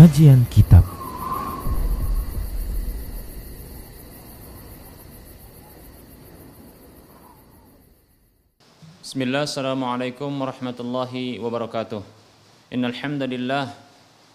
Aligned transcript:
Kajian 0.00 0.48
Kitab. 0.48 0.80
Bismillah, 9.04 9.44
Assalamualaikum 9.44 10.32
warahmatullahi 10.40 11.36
wabarakatuh. 11.36 12.00
Innalhamdulillah 12.72 13.76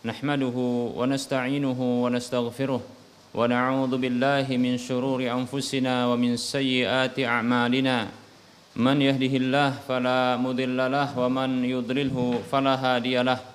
Nahmaduhu 0.05 0.93
wa 0.93 1.09
nasta'inuhu 1.09 2.05
wa 2.05 2.13
nasta'gfiruh 2.13 2.85
Wa 3.33 3.49
na'udhu 3.49 3.97
billahi 3.97 4.61
min 4.61 4.77
syururi 4.77 5.33
anfusina 5.33 6.05
wa 6.05 6.13
min 6.13 6.37
sayyiyati 6.37 7.25
a'malina. 7.25 8.13
Man 8.77 9.01
yahdihillah 9.01 9.81
falamudillalah 9.81 11.17
wa 11.17 11.25
man 11.25 11.65
yudrilhu 11.65 12.45
falahadiyalah 12.53 13.54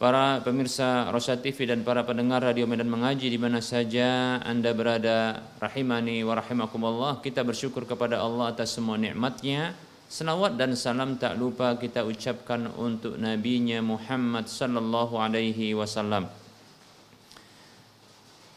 para 0.00 0.40
pemirsa 0.40 1.12
Rosyad 1.12 1.44
TV 1.44 1.68
dan 1.68 1.84
para 1.84 2.00
pendengar 2.08 2.40
Radio 2.40 2.64
Medan 2.64 2.88
Mengaji 2.88 3.28
di 3.28 3.36
mana 3.36 3.60
saja 3.60 4.40
Anda 4.40 4.72
berada 4.72 5.44
rahimani 5.60 6.24
wa 6.24 6.40
rahimakumullah 6.40 7.20
kita 7.20 7.44
bersyukur 7.44 7.84
kepada 7.84 8.16
Allah 8.16 8.48
atas 8.48 8.72
semua 8.72 8.96
nikmatnya 8.96 9.76
Senawat 10.08 10.56
dan 10.56 10.72
salam 10.72 11.20
tak 11.20 11.36
lupa 11.36 11.76
kita 11.76 12.08
ucapkan 12.08 12.72
untuk 12.80 13.20
nabinya 13.20 13.84
Muhammad 13.84 14.48
sallallahu 14.48 15.20
alaihi 15.20 15.76
wasallam 15.76 16.32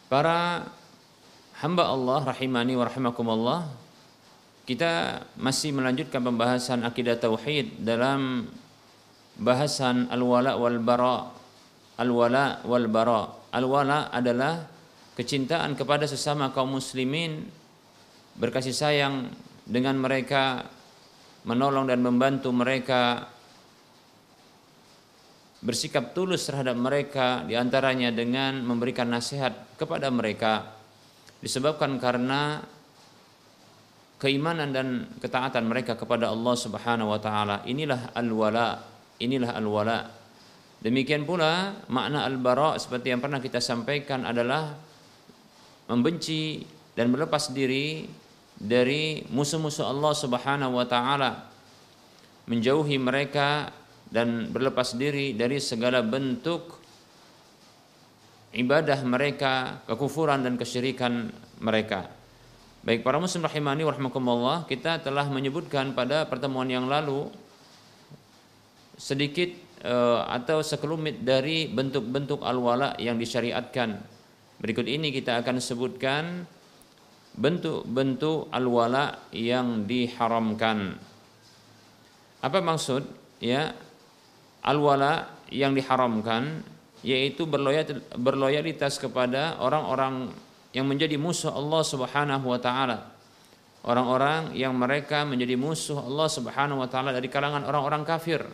Para 0.08 0.64
hamba 1.60 1.92
Allah 1.92 2.24
rahimani 2.24 2.72
wa 2.72 2.88
rahimakumullah 2.88 3.68
kita 4.64 5.20
masih 5.36 5.76
melanjutkan 5.76 6.24
pembahasan 6.24 6.88
akidah 6.88 7.20
tauhid 7.20 7.84
dalam 7.84 8.48
bahasan 9.38 10.10
al-wala 10.10 10.54
wal 10.54 10.78
bara. 10.78 11.43
Al-wala 12.00 12.64
wal 12.66 12.90
bara. 12.90 13.50
Al-wala 13.54 14.10
adalah 14.10 14.66
kecintaan 15.14 15.78
kepada 15.78 16.10
sesama 16.10 16.50
kaum 16.50 16.74
muslimin, 16.74 17.46
berkasih 18.34 18.74
sayang 18.74 19.30
dengan 19.62 19.98
mereka, 20.02 20.66
menolong 21.46 21.86
dan 21.86 22.02
membantu 22.02 22.50
mereka, 22.50 23.30
bersikap 25.62 26.12
tulus 26.12 26.44
terhadap 26.50 26.74
mereka 26.74 27.46
di 27.46 27.54
antaranya 27.54 28.10
dengan 28.10 28.60
memberikan 28.66 29.08
nasihat 29.08 29.78
kepada 29.80 30.10
mereka 30.12 30.76
disebabkan 31.40 31.96
karena 31.96 32.60
keimanan 34.20 34.72
dan 34.76 35.08
ketaatan 35.20 35.64
mereka 35.64 35.96
kepada 35.96 36.28
Allah 36.28 36.54
Subhanahu 36.56 37.16
wa 37.16 37.20
taala 37.20 37.64
inilah 37.64 38.12
al-wala 38.12 38.94
Inilah 39.22 39.54
al-wala. 39.54 40.10
Demikian 40.84 41.24
pula 41.24 41.80
makna 41.88 42.28
al-bara 42.28 42.76
seperti 42.76 43.08
yang 43.08 43.24
pernah 43.24 43.40
kita 43.40 43.56
sampaikan 43.56 44.28
adalah 44.28 44.76
membenci 45.88 46.60
dan 46.92 47.08
melepas 47.08 47.56
diri 47.56 48.04
dari 48.52 49.24
musuh-musuh 49.32 49.88
Allah 49.88 50.12
Subhanahu 50.12 50.76
wa 50.76 50.84
taala. 50.84 51.48
Menjauhi 52.44 53.00
mereka 53.00 53.72
dan 54.12 54.52
berlepas 54.52 54.92
diri 54.92 55.32
dari 55.32 55.56
segala 55.56 56.04
bentuk 56.04 56.76
ibadah 58.52 59.00
mereka, 59.08 59.80
kekufuran 59.88 60.44
dan 60.44 60.60
kesyirikan 60.60 61.32
mereka. 61.64 62.12
Baik 62.84 63.00
para 63.00 63.16
muslim 63.16 63.40
rahimani 63.40 63.88
warahmatullah, 63.88 64.68
kita 64.68 65.00
telah 65.00 65.24
menyebutkan 65.32 65.96
pada 65.96 66.28
pertemuan 66.28 66.68
yang 66.68 66.84
lalu 66.84 67.32
sedikit 69.00 69.63
atau 70.24 70.64
sekelumit 70.64 71.28
dari 71.28 71.68
bentuk-bentuk 71.68 72.40
al-wala 72.40 72.96
yang 72.96 73.20
disyariatkan. 73.20 74.00
Berikut 74.56 74.88
ini 74.88 75.12
kita 75.12 75.44
akan 75.44 75.60
sebutkan 75.60 76.48
bentuk-bentuk 77.36 78.48
al-wala 78.48 79.28
yang 79.28 79.84
diharamkan. 79.84 80.96
Apa 82.40 82.64
maksud? 82.64 83.04
Ya, 83.44 83.76
al-wala 84.64 85.28
yang 85.52 85.76
diharamkan 85.76 86.64
yaitu 87.04 87.44
berloyalitas 88.16 88.96
kepada 88.96 89.60
orang-orang 89.60 90.32
yang 90.72 90.88
menjadi 90.88 91.20
musuh 91.20 91.52
Allah 91.52 91.84
Subhanahu 91.84 92.48
wa 92.48 92.56
taala. 92.56 93.12
Orang-orang 93.84 94.56
yang 94.56 94.72
mereka 94.72 95.28
menjadi 95.28 95.60
musuh 95.60 96.00
Allah 96.00 96.28
Subhanahu 96.32 96.80
wa 96.80 96.88
taala 96.88 97.12
dari 97.12 97.28
kalangan 97.28 97.68
orang-orang 97.68 98.08
kafir 98.08 98.48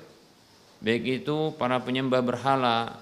baik 0.81 1.25
itu 1.25 1.53
para 1.61 1.77
penyembah 1.81 2.25
berhala 2.25 2.97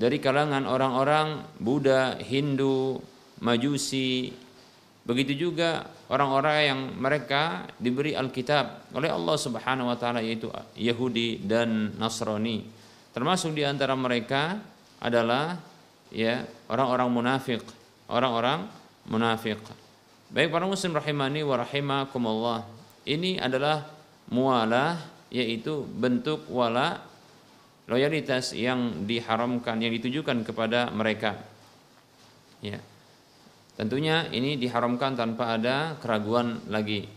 dari 0.00 0.16
kalangan 0.16 0.64
orang-orang 0.64 1.44
Buddha, 1.60 2.16
Hindu, 2.18 2.98
Majusi, 3.44 4.32
begitu 5.04 5.48
juga 5.48 5.88
orang-orang 6.08 6.56
yang 6.64 6.80
mereka 6.96 7.68
diberi 7.76 8.16
Alkitab 8.16 8.92
oleh 8.96 9.12
Allah 9.12 9.36
Subhanahu 9.36 9.92
wa 9.92 9.96
taala 10.00 10.24
yaitu 10.24 10.48
Yahudi 10.74 11.44
dan 11.44 11.94
Nasrani. 12.00 12.64
Termasuk 13.12 13.52
di 13.52 13.62
antara 13.62 13.92
mereka 13.92 14.56
adalah 14.98 15.60
ya 16.10 16.44
orang-orang 16.66 17.08
munafik, 17.12 17.62
orang-orang 18.08 18.66
munafik. 19.08 19.60
Baik 20.30 20.54
para 20.54 20.62
muslim 20.62 20.94
rahimani 20.94 21.42
wa 21.42 21.58
rahimakumullah. 21.58 22.62
Ini 23.02 23.42
adalah 23.42 23.82
mualah 24.30 24.94
yaitu 25.26 25.82
bentuk 25.82 26.46
wala 26.46 27.02
loyalitas 27.90 28.54
yang 28.54 29.10
diharamkan 29.10 29.82
yang 29.82 29.90
ditujukan 29.90 30.46
kepada 30.46 30.86
mereka. 30.94 31.34
Ya. 32.62 32.78
Tentunya 33.74 34.30
ini 34.30 34.54
diharamkan 34.54 35.18
tanpa 35.18 35.58
ada 35.58 35.98
keraguan 35.98 36.62
lagi. 36.70 37.10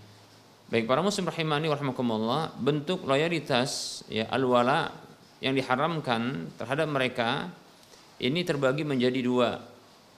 Baik 0.73 0.89
para 0.89 1.05
muslim 1.05 1.29
rahimani 1.29 1.69
wa 1.69 1.77
rahimakumullah, 1.77 2.41
bentuk 2.57 3.05
loyalitas 3.05 4.01
ya 4.09 4.25
al-wala 4.33 4.89
yang 5.37 5.53
diharamkan 5.53 6.49
terhadap 6.57 6.89
mereka 6.89 7.53
ini 8.17 8.41
terbagi 8.41 8.81
menjadi 8.81 9.21
dua. 9.21 9.72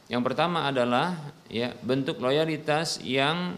Yang 0.05 0.21
pertama 0.31 0.69
adalah 0.69 1.17
ya 1.49 1.73
bentuk 1.81 2.21
loyalitas 2.21 3.01
yang 3.01 3.57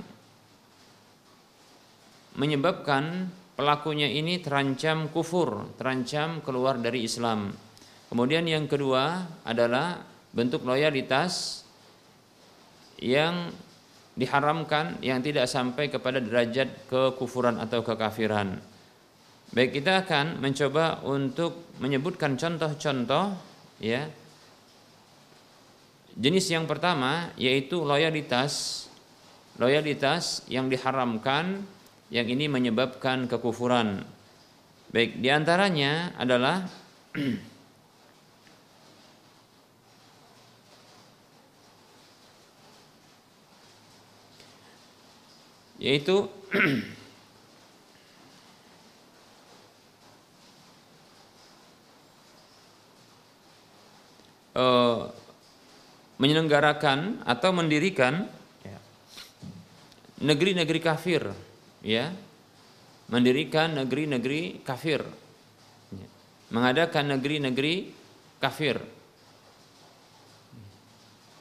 menyebabkan 2.38 3.28
pelakunya 3.58 4.08
ini 4.08 4.40
terancam 4.40 5.10
kufur, 5.10 5.68
terancam 5.76 6.40
keluar 6.46 6.78
dari 6.78 7.04
Islam. 7.04 7.52
Kemudian 8.08 8.48
yang 8.48 8.70
kedua 8.70 9.28
adalah 9.44 10.00
bentuk 10.32 10.64
loyalitas 10.64 11.66
yang 13.02 13.52
diharamkan 14.18 14.98
yang 15.06 15.22
tidak 15.22 15.46
sampai 15.46 15.92
kepada 15.94 16.18
derajat 16.18 16.90
kekufuran 16.90 17.62
atau 17.62 17.86
kekafiran. 17.86 18.58
Baik 19.54 19.80
kita 19.80 20.04
akan 20.04 20.42
mencoba 20.42 21.06
untuk 21.08 21.72
menyebutkan 21.80 22.36
contoh-contoh 22.36 23.38
ya. 23.80 24.10
Jenis 26.18 26.50
yang 26.50 26.66
pertama 26.66 27.30
yaitu 27.38 27.86
loyalitas 27.86 28.90
loyalitas 29.62 30.42
yang 30.50 30.66
diharamkan 30.66 31.62
yang 32.10 32.26
ini 32.26 32.50
menyebabkan 32.50 33.30
kekufuran. 33.30 34.02
Baik, 34.90 35.22
di 35.22 35.30
antaranya 35.30 36.16
adalah 36.18 36.66
yaitu 45.86 46.26
uh, 54.58 55.14
menyelenggarakan 56.18 57.24
atau 57.26 57.50
mendirikan 57.54 58.28
negeri-negeri 60.22 60.80
kafir 60.82 61.24
ya. 61.86 62.14
Mendirikan 63.08 63.72
negeri-negeri 63.80 64.60
kafir. 64.68 65.00
Mengadakan 66.52 67.16
negeri-negeri 67.16 67.96
kafir. 68.36 68.84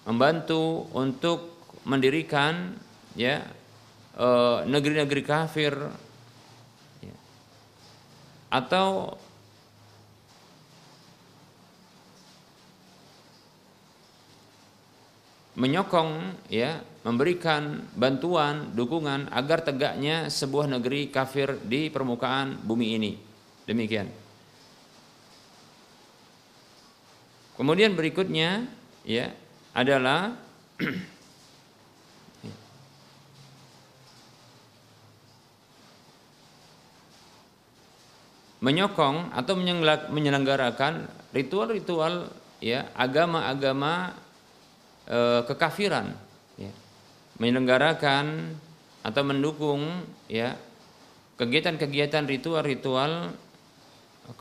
Membantu 0.07 0.87
untuk 0.95 1.59
mendirikan 1.83 2.79
ya 3.19 3.43
eh, 4.15 4.59
negeri-negeri 4.63 5.23
kafir. 5.27 5.75
Ya, 7.03 7.17
atau 8.55 9.19
menyokong 15.57 16.37
ya 16.53 16.85
memberikan 17.01 17.89
bantuan 17.97 18.77
dukungan 18.77 19.33
agar 19.33 19.65
tegaknya 19.65 20.29
sebuah 20.29 20.69
negeri 20.69 21.09
kafir 21.09 21.57
di 21.65 21.89
permukaan 21.89 22.61
bumi 22.61 22.99
ini. 23.01 23.17
Demikian. 23.65 24.07
Kemudian 27.57 27.97
berikutnya 27.97 28.69
ya 29.09 29.33
adalah 29.73 30.37
menyokong 38.67 39.33
atau 39.33 39.55
menyelenggarakan 40.13 41.09
ritual-ritual 41.33 42.29
ya 42.61 42.93
agama-agama 42.93 44.26
e, 45.07 45.19
kekafiran 45.47 46.13
ya. 46.59 46.73
menyelenggarakan 47.39 48.55
atau 49.07 49.23
mendukung 49.23 50.03
ya 50.27 50.59
kegiatan-kegiatan 51.39 52.27
ritual-ritual 52.27 53.31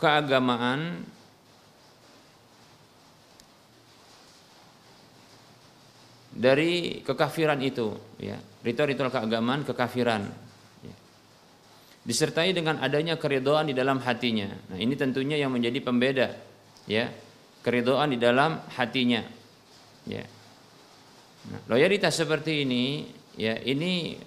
keagamaan 0.01 1.06
dari 6.35 7.00
kekafiran 7.06 7.62
itu 7.62 7.95
ya 8.19 8.35
ritual-ritual 8.65 9.13
keagamaan 9.13 9.63
kekafiran 9.63 10.27
ya. 10.83 10.95
disertai 12.03 12.51
dengan 12.51 12.81
adanya 12.81 13.15
keridoan 13.15 13.69
di 13.69 13.75
dalam 13.77 14.01
hatinya 14.01 14.50
nah 14.73 14.77
ini 14.81 14.97
tentunya 14.97 15.38
yang 15.38 15.53
menjadi 15.53 15.79
pembeda 15.79 16.27
ya 16.89 17.07
keridoan 17.62 18.12
di 18.12 18.19
dalam 18.19 18.59
hatinya 18.75 19.23
ya 20.09 20.25
loyalitas 21.69 22.18
seperti 22.18 22.65
ini 22.65 23.06
ya 23.36 23.59
ini 23.62 24.18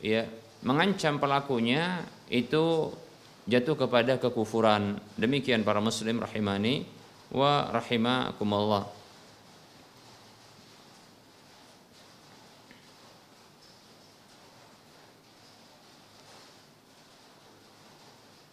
ya 0.00 0.24
mengancam 0.64 1.20
pelakunya 1.20 2.04
itu 2.32 2.92
jatuh 3.44 3.76
kepada 3.76 4.16
kekufuran. 4.16 4.96
Demikian 5.20 5.62
para 5.62 5.80
muslim 5.80 6.20
rahimani 6.20 6.88
wa 7.32 7.68
rahimakumullah. 7.68 8.88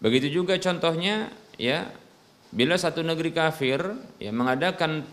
Begitu 0.02 0.42
juga 0.42 0.58
contohnya 0.58 1.30
ya 1.62 1.86
bila 2.50 2.74
satu 2.74 3.06
negeri 3.06 3.32
kafir 3.32 3.80
ya 4.18 4.34
mengadakan 4.34 5.06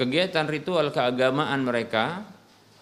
kegiatan 0.00 0.48
ritual 0.48 0.88
keagamaan 0.88 1.60
mereka 1.60 2.24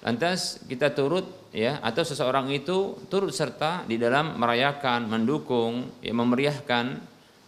lantas 0.06 0.62
kita 0.70 0.94
turut 0.94 1.26
ya 1.50 1.82
atau 1.82 2.06
seseorang 2.06 2.46
itu 2.54 2.94
turut 3.10 3.34
serta 3.34 3.82
di 3.82 3.98
dalam 3.98 4.38
merayakan 4.38 5.10
mendukung 5.10 5.98
ya 5.98 6.14
memeriahkan 6.14 6.86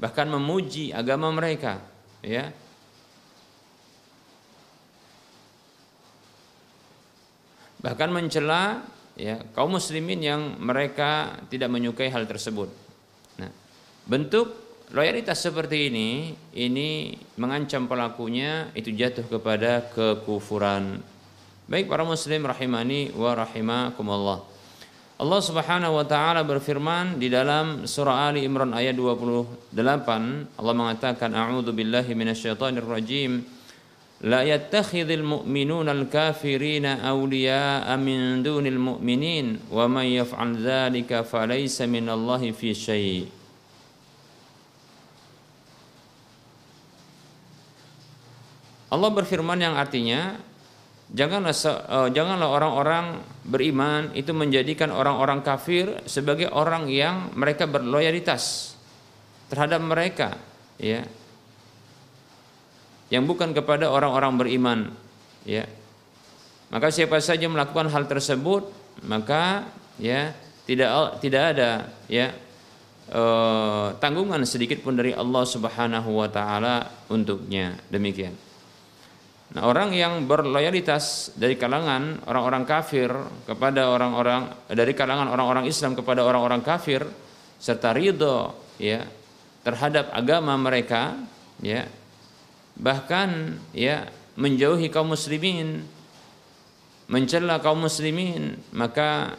bahkan 0.03 0.27
memuji 0.27 0.91
agama 0.91 1.31
mereka 1.31 1.79
ya. 2.27 2.51
Bahkan 7.81 8.13
mencela 8.13 8.85
ya 9.17 9.41
kaum 9.57 9.79
muslimin 9.79 10.21
yang 10.21 10.43
mereka 10.61 11.41
tidak 11.49 11.73
menyukai 11.73 12.13
hal 12.13 12.27
tersebut. 12.29 12.69
Nah 13.39 13.49
bentuk 14.05 14.60
Loyalitas 14.91 15.39
seperti 15.39 15.87
ini 15.87 16.35
ini 16.51 17.15
mengancam 17.39 17.87
pelakunya 17.87 18.75
itu 18.75 18.91
jatuh 18.91 19.23
kepada 19.23 19.87
kekufuran. 19.95 20.99
Baik 21.71 21.87
para 21.87 22.03
muslim 22.03 22.43
rahimani 22.43 23.15
wa 23.15 23.39
rahimakumullah. 23.39 24.43
Allah 25.15 25.41
Subhanahu 25.47 25.95
wa 25.95 26.03
taala 26.03 26.43
berfirman 26.43 27.23
di 27.23 27.31
dalam 27.31 27.87
surah 27.87 28.35
Ali 28.35 28.43
Imran 28.43 28.75
ayat 28.75 28.99
28 28.99 29.79
Allah 30.59 30.75
mengatakan 30.75 31.39
a'udzu 31.39 31.71
billahi 31.71 32.11
minasyaitonir 32.11 32.83
rajim 32.83 33.47
la 34.27 34.43
yattakhidhul 34.43 35.23
mu'minuna 35.23 35.95
al-kafirina 35.95 37.07
awliya'a 37.07 37.95
min 37.95 38.43
dunil 38.43 38.83
mu'minin 38.83 39.71
wa 39.71 39.87
man 39.87 40.11
yaf'al 40.11 40.59
dzalika 40.59 41.23
falaysa 41.23 41.87
minallahi 41.87 42.51
fi 42.51 42.75
syai' 42.75 43.40
Allah 48.91 49.11
berfirman 49.15 49.59
yang 49.63 49.79
artinya 49.79 50.35
janganlah 51.15 51.55
uh, 51.87 52.09
janganlah 52.11 52.51
orang-orang 52.51 53.23
beriman 53.47 54.11
itu 54.19 54.35
menjadikan 54.35 54.91
orang-orang 54.91 55.47
kafir 55.47 56.03
sebagai 56.11 56.51
orang 56.51 56.91
yang 56.91 57.31
mereka 57.39 57.71
berloyalitas 57.71 58.75
terhadap 59.47 59.79
mereka 59.79 60.35
ya. 60.79 61.07
Yang 63.11 63.25
bukan 63.27 63.51
kepada 63.55 63.91
orang-orang 63.91 64.33
beriman 64.39 64.79
ya. 65.47 65.67
Maka 66.71 66.91
siapa 66.91 67.19
saja 67.23 67.47
melakukan 67.47 67.91
hal 67.91 68.11
tersebut 68.11 68.71
maka 69.07 69.71
ya 70.03 70.35
tidak 70.67 71.19
tidak 71.23 71.43
ada 71.55 71.71
ya 72.07 72.31
uh, 73.15 73.95
tanggungan 74.03 74.43
sedikit 74.47 74.83
pun 74.83 74.99
dari 74.99 75.15
Allah 75.15 75.47
Subhanahu 75.47 76.11
wa 76.11 76.27
taala 76.27 76.91
untuknya. 77.07 77.75
Demikian 77.91 78.50
Nah, 79.51 79.67
orang 79.67 79.91
yang 79.91 80.31
berloyalitas 80.31 81.35
dari 81.35 81.59
kalangan 81.59 82.23
orang-orang 82.31 82.63
kafir 82.63 83.11
kepada 83.51 83.91
orang-orang 83.91 84.47
dari 84.71 84.95
kalangan 84.95 85.27
orang-orang 85.27 85.67
Islam 85.67 85.99
kepada 85.99 86.23
orang-orang 86.23 86.63
kafir 86.63 87.03
serta 87.59 87.91
ridho 87.91 88.55
ya 88.79 89.03
terhadap 89.67 90.15
agama 90.15 90.55
mereka 90.55 91.19
ya 91.59 91.83
bahkan 92.79 93.59
ya 93.75 94.07
menjauhi 94.39 94.87
kaum 94.87 95.19
muslimin 95.19 95.83
mencela 97.11 97.59
kaum 97.59 97.83
muslimin 97.83 98.55
maka 98.71 99.35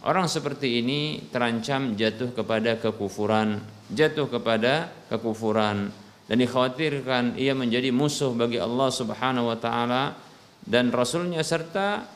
orang 0.00 0.32
seperti 0.32 0.80
ini 0.80 1.28
terancam 1.28 1.92
jatuh 1.92 2.32
kepada 2.32 2.80
kekufuran 2.80 3.60
jatuh 3.92 4.32
kepada 4.32 4.88
kekufuran 5.12 5.92
dan 6.32 6.40
dikhawatirkan 6.40 7.36
ia 7.36 7.52
menjadi 7.52 7.92
musuh 7.92 8.32
bagi 8.32 8.56
Allah 8.56 8.88
Subhanahu 8.88 9.52
wa 9.52 9.58
taala 9.60 10.16
dan 10.64 10.88
rasulnya 10.88 11.44
serta 11.44 12.08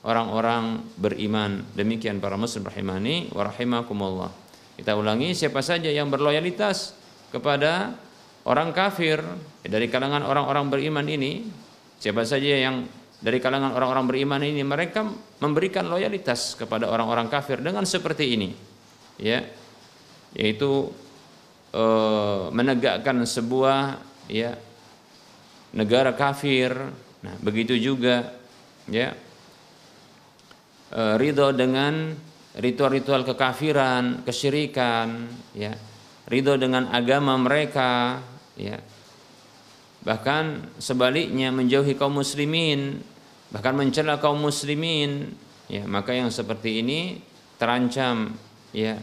orang-orang 0.00 0.80
beriman. 0.96 1.68
Demikian 1.76 2.24
para 2.24 2.40
muslim 2.40 2.64
rahimani 2.64 3.28
wa 3.36 3.44
rahimakumullah. 3.44 4.32
Kita 4.80 4.96
ulangi 4.96 5.36
siapa 5.36 5.60
saja 5.60 5.92
yang 5.92 6.08
berloyalitas 6.08 6.96
kepada 7.28 8.00
orang 8.48 8.72
kafir 8.72 9.20
dari 9.60 9.92
kalangan 9.92 10.24
orang-orang 10.24 10.72
beriman 10.72 11.04
ini, 11.04 11.44
siapa 12.00 12.24
saja 12.24 12.64
yang 12.64 12.88
dari 13.20 13.44
kalangan 13.44 13.76
orang-orang 13.76 14.08
beriman 14.08 14.40
ini 14.40 14.64
mereka 14.64 15.04
memberikan 15.44 15.84
loyalitas 15.84 16.56
kepada 16.56 16.88
orang-orang 16.88 17.28
kafir 17.28 17.60
dengan 17.60 17.84
seperti 17.84 18.24
ini 18.32 18.56
ya 19.20 19.44
yaitu 20.32 20.88
e, 21.70 21.84
menegakkan 22.50 23.22
sebuah 23.22 23.98
ya 24.30 24.54
negara 25.74 26.14
kafir. 26.14 26.74
Nah 27.20 27.34
begitu 27.42 27.78
juga 27.78 28.34
ya 28.90 29.14
e, 30.90 31.02
ridho 31.18 31.54
dengan 31.54 32.14
ritual-ritual 32.58 33.22
kekafiran 33.22 34.26
kesyirikan 34.26 35.30
ya 35.54 35.74
ridho 36.26 36.58
dengan 36.58 36.90
agama 36.90 37.38
mereka 37.38 38.22
ya. 38.58 38.78
Bahkan 40.00 40.76
sebaliknya 40.80 41.52
menjauhi 41.52 41.94
kaum 41.94 42.18
muslimin 42.18 43.04
bahkan 43.50 43.74
mencela 43.74 44.16
kaum 44.22 44.38
muslimin 44.40 45.34
ya. 45.66 45.84
Maka 45.84 46.16
yang 46.16 46.32
seperti 46.32 46.80
ini 46.80 47.20
terancam 47.60 48.32
ya 48.72 48.96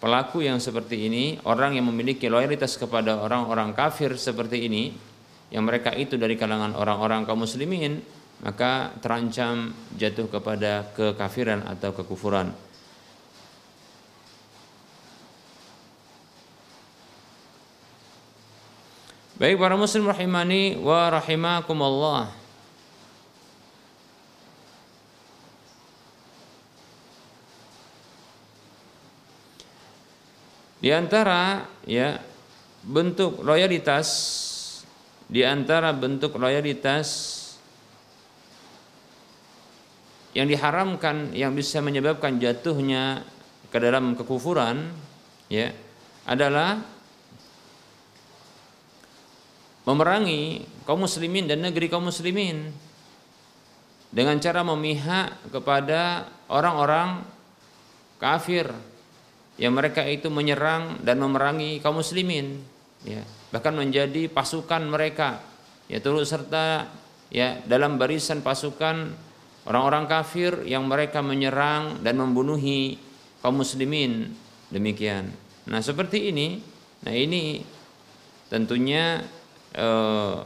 pelaku 0.00 0.42
yang 0.42 0.56
seperti 0.58 1.06
ini 1.06 1.36
orang 1.44 1.76
yang 1.76 1.86
memiliki 1.86 2.26
loyalitas 2.26 2.80
kepada 2.80 3.20
orang-orang 3.20 3.76
kafir 3.76 4.16
seperti 4.16 4.64
ini 4.66 4.96
yang 5.52 5.68
mereka 5.68 5.92
itu 5.92 6.16
dari 6.16 6.40
kalangan 6.40 6.72
orang-orang 6.72 7.28
kaum 7.28 7.44
muslimin 7.44 8.00
maka 8.40 8.96
terancam 9.04 9.76
jatuh 10.00 10.32
kepada 10.32 10.88
kekafiran 10.96 11.68
atau 11.68 11.92
kekufuran 11.92 12.56
Baik 19.40 19.56
para 19.56 19.72
muslim 19.72 20.04
rahimani 20.04 20.76
wa 20.76 21.08
rahimakumullah. 21.16 22.39
Di 30.80 30.88
antara 30.96 31.68
ya 31.84 32.16
bentuk 32.80 33.44
loyalitas 33.44 34.08
di 35.30 35.44
antara 35.44 35.92
bentuk 35.92 36.34
loyalitas 36.40 37.38
yang 40.32 40.48
diharamkan 40.48 41.36
yang 41.36 41.52
bisa 41.52 41.78
menyebabkan 41.84 42.40
jatuhnya 42.40 43.22
ke 43.70 43.78
dalam 43.78 44.16
kekufuran 44.16 44.90
ya 45.52 45.70
adalah 46.24 46.82
memerangi 49.84 50.66
kaum 50.88 51.04
muslimin 51.04 51.46
dan 51.46 51.62
negeri 51.62 51.86
kaum 51.90 52.08
muslimin 52.08 52.70
dengan 54.10 54.38
cara 54.42 54.66
memihak 54.66 55.38
kepada 55.54 56.26
orang-orang 56.50 57.22
kafir 58.18 58.70
yang 59.60 59.76
mereka 59.76 60.02
itu 60.08 60.32
menyerang 60.32 61.04
dan 61.04 61.20
memerangi 61.20 61.84
kaum 61.84 62.00
muslimin 62.00 62.64
ya. 63.04 63.20
Bahkan 63.52 63.76
menjadi 63.76 64.26
pasukan 64.32 64.88
mereka 64.88 65.44
ya 65.86 66.00
turut 66.00 66.24
serta 66.24 66.88
ya 67.28 67.60
dalam 67.68 68.00
barisan 68.00 68.40
pasukan 68.40 69.12
orang-orang 69.68 70.08
kafir 70.08 70.64
yang 70.64 70.88
mereka 70.88 71.20
menyerang 71.20 72.00
dan 72.00 72.16
membunuhi 72.16 72.96
kaum 73.44 73.60
muslimin. 73.60 74.32
Demikian. 74.72 75.28
Nah 75.68 75.84
seperti 75.84 76.32
ini 76.32 76.64
nah 77.04 77.12
ini 77.12 77.60
tentunya 78.48 79.22
Eh, 79.70 80.38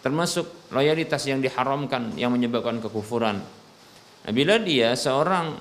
termasuk 0.00 0.72
loyalitas 0.72 1.20
yang 1.28 1.44
diharamkan 1.44 2.16
yang 2.16 2.32
menyebabkan 2.32 2.80
kekufuran. 2.80 3.44
Nah, 4.24 4.32
bila 4.32 4.56
dia 4.56 4.96
seorang 4.96 5.60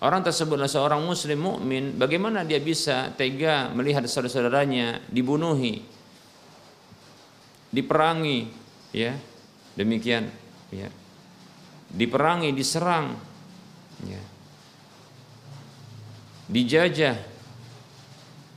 orang 0.00 0.24
tersebutlah 0.24 0.68
seorang 0.68 1.04
muslim 1.04 1.38
mukmin, 1.40 1.96
bagaimana 2.00 2.44
dia 2.44 2.60
bisa 2.60 3.12
tega 3.14 3.68
melihat 3.72 4.04
saudara-saudaranya 4.08 5.04
dibunuhi, 5.12 5.84
diperangi, 7.68 8.48
ya? 8.96 9.12
Demikian, 9.76 10.28
ya. 10.72 10.88
Diperangi, 11.90 12.50
diserang, 12.56 13.14
ya. 14.08 14.22
Dijajah, 16.50 17.16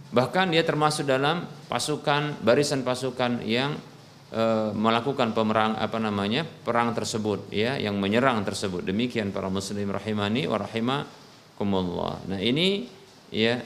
bahkan 0.10 0.50
dia 0.50 0.66
termasuk 0.66 1.06
dalam 1.06 1.46
pasukan 1.70 2.42
barisan 2.42 2.82
pasukan 2.82 3.46
yang 3.46 3.78
e, 4.34 4.44
melakukan 4.74 5.34
pemerang 5.38 5.78
apa 5.78 6.02
namanya 6.02 6.42
perang 6.46 6.94
tersebut 6.98 7.54
ya 7.54 7.78
yang 7.78 8.02
menyerang 8.02 8.42
tersebut. 8.42 8.82
Demikian 8.82 9.30
para 9.30 9.50
muslim 9.50 9.94
rahimani 9.94 10.50
wa 10.50 10.58
rahimakumullah. 11.58 12.26
Nah 12.30 12.40
ini 12.42 12.90
ya 13.30 13.62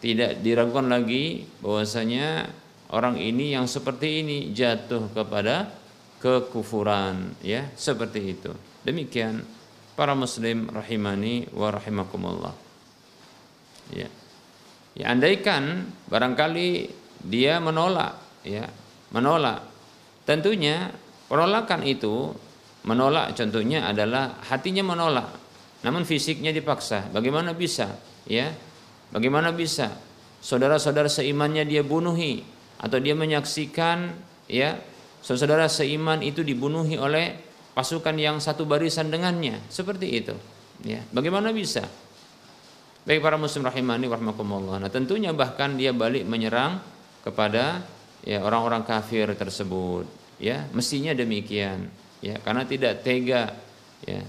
tidak 0.00 0.44
diragukan 0.44 0.86
lagi 0.92 1.48
bahwasanya 1.64 2.48
orang 2.92 3.16
ini 3.16 3.56
yang 3.56 3.64
seperti 3.64 4.20
ini 4.22 4.52
jatuh 4.52 5.08
kepada 5.12 5.72
kekufuran 6.20 7.32
ya 7.40 7.68
seperti 7.76 8.36
itu. 8.36 8.52
Demikian 8.84 9.42
para 9.96 10.12
muslim 10.12 10.68
rahimani 10.68 11.48
wa 11.56 11.72
rahimakumullah. 11.72 12.54
Ya. 13.96 14.08
Ya 14.96 15.12
andaikan 15.12 15.92
barangkali 16.08 16.88
dia 17.24 17.60
menolak 17.60 18.16
ya 18.44 18.68
menolak. 19.12 19.64
Tentunya 20.24 20.92
penolakan 21.28 21.84
itu 21.84 22.32
menolak 22.86 23.36
contohnya 23.36 23.90
adalah 23.90 24.40
hatinya 24.46 24.82
menolak 24.86 25.45
namun 25.84 26.08
fisiknya 26.08 26.54
dipaksa. 26.54 27.10
Bagaimana 27.12 27.52
bisa? 27.52 27.96
Ya 28.24 28.54
bagaimana 29.10 29.52
bisa? 29.52 29.92
Saudara-saudara 30.40 31.10
seimannya 31.10 31.66
dia 31.66 31.82
bunuhi 31.82 32.44
atau 32.78 33.00
dia 33.00 33.16
menyaksikan 33.16 34.12
ya 34.46 34.78
saudara 35.20 35.66
seiman 35.66 36.22
itu 36.22 36.46
dibunuhi 36.46 37.00
oleh 37.00 37.34
pasukan 37.74 38.14
yang 38.14 38.38
satu 38.38 38.62
barisan 38.64 39.10
dengannya. 39.10 39.58
Seperti 39.66 40.06
itu 40.06 40.34
ya. 40.86 41.02
Bagaimana 41.10 41.50
bisa? 41.50 41.82
Baik 43.06 43.22
para 43.22 43.38
muslim 43.38 43.66
rahimani 43.66 44.06
warahmatullah. 44.10 44.82
Nah 44.82 44.90
tentunya 44.90 45.30
bahkan 45.30 45.74
dia 45.78 45.94
balik 45.94 46.26
menyerang 46.26 46.82
kepada 47.22 47.82
ya 48.26 48.42
orang-orang 48.42 48.82
kafir 48.82 49.30
tersebut 49.34 50.06
ya. 50.38 50.66
Mestinya 50.70 51.14
demikian 51.14 51.90
ya. 52.22 52.38
Karena 52.42 52.66
tidak 52.66 53.02
tega 53.02 53.54
ya 54.02 54.22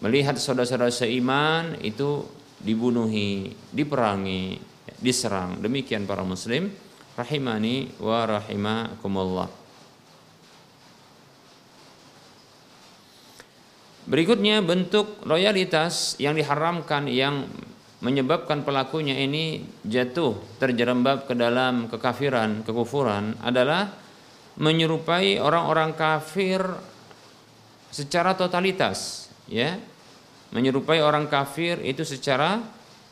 melihat 0.00 0.36
saudara-saudara 0.36 0.92
seiman 0.92 1.80
itu 1.80 2.24
dibunuhi 2.60 3.52
diperangi 3.72 4.60
diserang. 5.00 5.60
Demikian 5.60 6.08
para 6.08 6.24
muslim. 6.24 6.72
Rahimani 7.16 7.96
wa 7.96 8.28
rahimakumullah. 8.28 9.48
Berikutnya 14.06 14.62
bentuk 14.62 15.24
loyalitas 15.26 16.14
yang 16.22 16.38
diharamkan 16.38 17.10
yang 17.10 17.48
menyebabkan 18.04 18.62
pelakunya 18.62 19.18
ini 19.18 19.66
jatuh 19.82 20.38
terjerembab 20.62 21.26
ke 21.26 21.34
dalam 21.34 21.90
kekafiran, 21.90 22.62
kekufuran 22.62 23.34
adalah 23.42 23.90
menyerupai 24.60 25.42
orang-orang 25.42 25.96
kafir 25.98 26.62
secara 27.90 28.38
totalitas, 28.38 29.25
ya. 29.50 29.78
Menyerupai 30.54 31.02
orang 31.02 31.26
kafir 31.26 31.82
itu 31.82 32.06
secara 32.06 32.62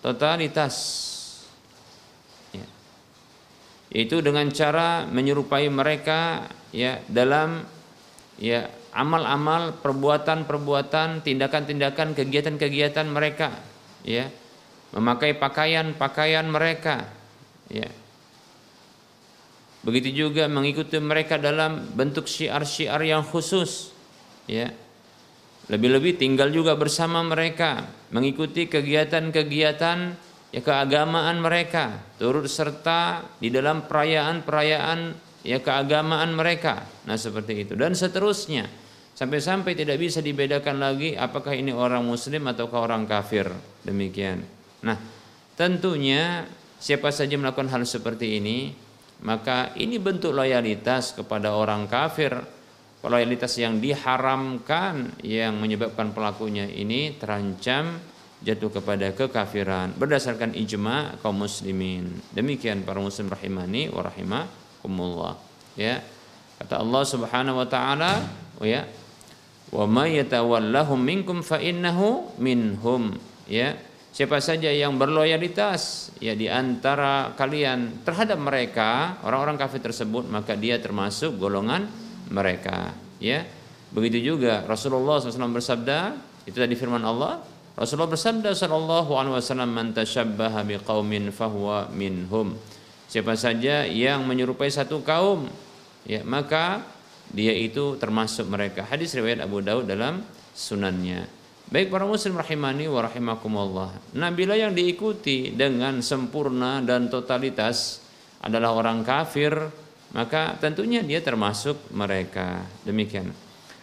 totalitas. 0.01 0.75
Ya. 2.55 2.67
Itu 3.91 4.23
dengan 4.23 4.47
cara 4.55 5.03
menyerupai 5.11 5.67
mereka 5.67 6.47
ya 6.71 7.03
dalam 7.11 7.67
ya 8.39 8.71
amal-amal, 8.95 9.83
perbuatan-perbuatan, 9.83 11.27
tindakan-tindakan, 11.27 12.15
kegiatan-kegiatan 12.15 13.11
mereka, 13.11 13.51
ya 14.07 14.31
memakai 14.95 15.35
pakaian-pakaian 15.35 16.47
mereka 16.47 17.11
ya 17.67 17.91
begitu 19.83 20.15
juga 20.15 20.47
mengikuti 20.47 20.97
mereka 21.03 21.37
dalam 21.37 21.83
bentuk 21.93 22.31
syiar-syiar 22.31 23.03
yang 23.03 23.27
khusus 23.27 23.91
ya 24.47 24.71
lebih-lebih 25.69 26.21
tinggal 26.21 26.53
juga 26.53 26.77
bersama 26.77 27.25
mereka 27.25 27.89
mengikuti 28.13 28.69
kegiatan-kegiatan 28.69 29.99
ya 30.55 30.61
keagamaan 30.61 31.41
mereka 31.41 31.99
turut 32.21 32.47
serta 32.47 33.25
di 33.41 33.49
dalam 33.49 33.89
perayaan-perayaan 33.89 35.01
ya 35.45 35.59
keagamaan 35.61 36.37
mereka. 36.37 36.85
Nah 37.09 37.17
seperti 37.17 37.69
itu. 37.69 37.73
Dan 37.77 37.97
seterusnya 37.97 38.69
sampai-sampai 39.15 39.73
tidak 39.79 40.01
bisa 40.01 40.19
dibedakan 40.25 40.83
lagi 40.83 41.15
apakah 41.15 41.55
ini 41.55 41.71
orang 41.71 42.03
muslim 42.03 42.45
ataukah 42.51 42.81
orang 42.85 43.05
kafir. 43.09 43.49
Demikian. 43.85 44.43
Nah, 44.85 45.01
tentunya 45.57 46.45
siapa 46.81 47.09
saja 47.09 47.37
melakukan 47.41 47.73
hal 47.73 47.89
seperti 47.89 48.37
ini, 48.41 48.77
maka 49.25 49.73
ini 49.81 49.97
bentuk 49.97 50.37
loyalitas 50.37 51.17
kepada 51.17 51.57
orang 51.57 51.89
kafir 51.89 52.37
loyalitas 53.11 53.53
yang 53.61 53.83
diharamkan 53.83 55.21
yang 55.21 55.61
menyebabkan 55.61 56.17
pelakunya 56.17 56.65
ini 56.65 57.17
terancam 57.17 58.01
jatuh 58.45 58.81
kepada 58.81 59.13
kekafiran 59.17 59.97
berdasarkan 59.97 60.53
ijma 60.53 61.17
kaum 61.25 61.45
muslimin. 61.45 62.21
Demikian 62.37 62.85
para 62.85 63.01
muslim 63.01 63.33
rahimani 63.33 63.89
wa 63.89 64.05
rahimakumullah. 64.05 65.35
Ya. 65.75 66.05
Kata 66.61 66.81
Allah 66.81 67.03
Subhanahu 67.03 67.61
wa 67.61 67.67
taala, 67.67 68.13
oh 68.63 68.69
ya, 68.69 68.87
wa 69.75 69.85
may 69.91 70.21
yatawallahum 70.23 71.01
minkum 71.01 71.41
fa 71.41 71.59
innahu 71.59 72.37
minhum. 72.39 73.17
Ya. 73.49 73.81
Siapa 74.15 74.39
saja 74.39 74.71
yang 74.71 74.95
berloyalitas 74.95 76.15
ya 76.23 76.39
di 76.39 76.47
antara 76.47 77.35
kalian 77.35 78.07
terhadap 78.07 78.39
mereka 78.39 79.19
orang-orang 79.27 79.59
kafir 79.59 79.83
tersebut 79.83 80.31
maka 80.31 80.55
dia 80.55 80.79
termasuk 80.79 81.35
golongan 81.35 81.91
mereka 82.35 82.91
ya. 83.23 83.47
Begitu 83.95 84.35
juga 84.35 84.67
Rasulullah 84.67 85.23
SAW 85.23 85.55
bersabda 85.55 86.19
itu 86.51 86.59
tadi 86.59 86.75
firman 86.75 87.07
Allah 87.07 87.47
Rasulullah 87.79 88.11
bersabda 88.11 88.51
sallallahu 88.51 89.15
alaihi 89.15 89.35
wasallam 89.39 89.71
man 89.71 89.95
tasyabbaha 89.95 90.67
biqaumin 90.67 91.31
fahuwa 91.31 91.95
minhum. 91.95 92.59
Siapa 93.07 93.39
saja 93.39 93.87
yang 93.87 94.27
menyerupai 94.27 94.67
satu 94.67 94.99
kaum 95.07 95.47
ya 96.03 96.27
maka 96.27 96.83
dia 97.31 97.55
itu 97.55 97.95
termasuk 97.99 98.51
mereka. 98.51 98.83
Hadis 98.87 99.15
riwayat 99.15 99.47
Abu 99.47 99.63
Daud 99.63 99.87
dalam 99.87 100.27
sunannya. 100.55 101.27
Baik 101.65 101.89
para 101.89 102.05
muslim 102.05 102.37
rahimani 102.37 102.87
wa 102.87 103.01
rahimakumullah. 103.03 103.91
Nah, 104.15 104.31
yang 104.37 104.77
diikuti 104.77 105.51
dengan 105.57 106.05
sempurna 106.05 106.85
dan 106.85 107.09
totalitas 107.09 108.05
adalah 108.45 108.77
orang 108.77 109.01
kafir, 109.01 109.73
maka 110.15 110.55
tentunya 110.63 111.03
dia 111.03 111.19
termasuk 111.19 111.91
mereka. 111.91 112.63
Demikian. 112.87 113.35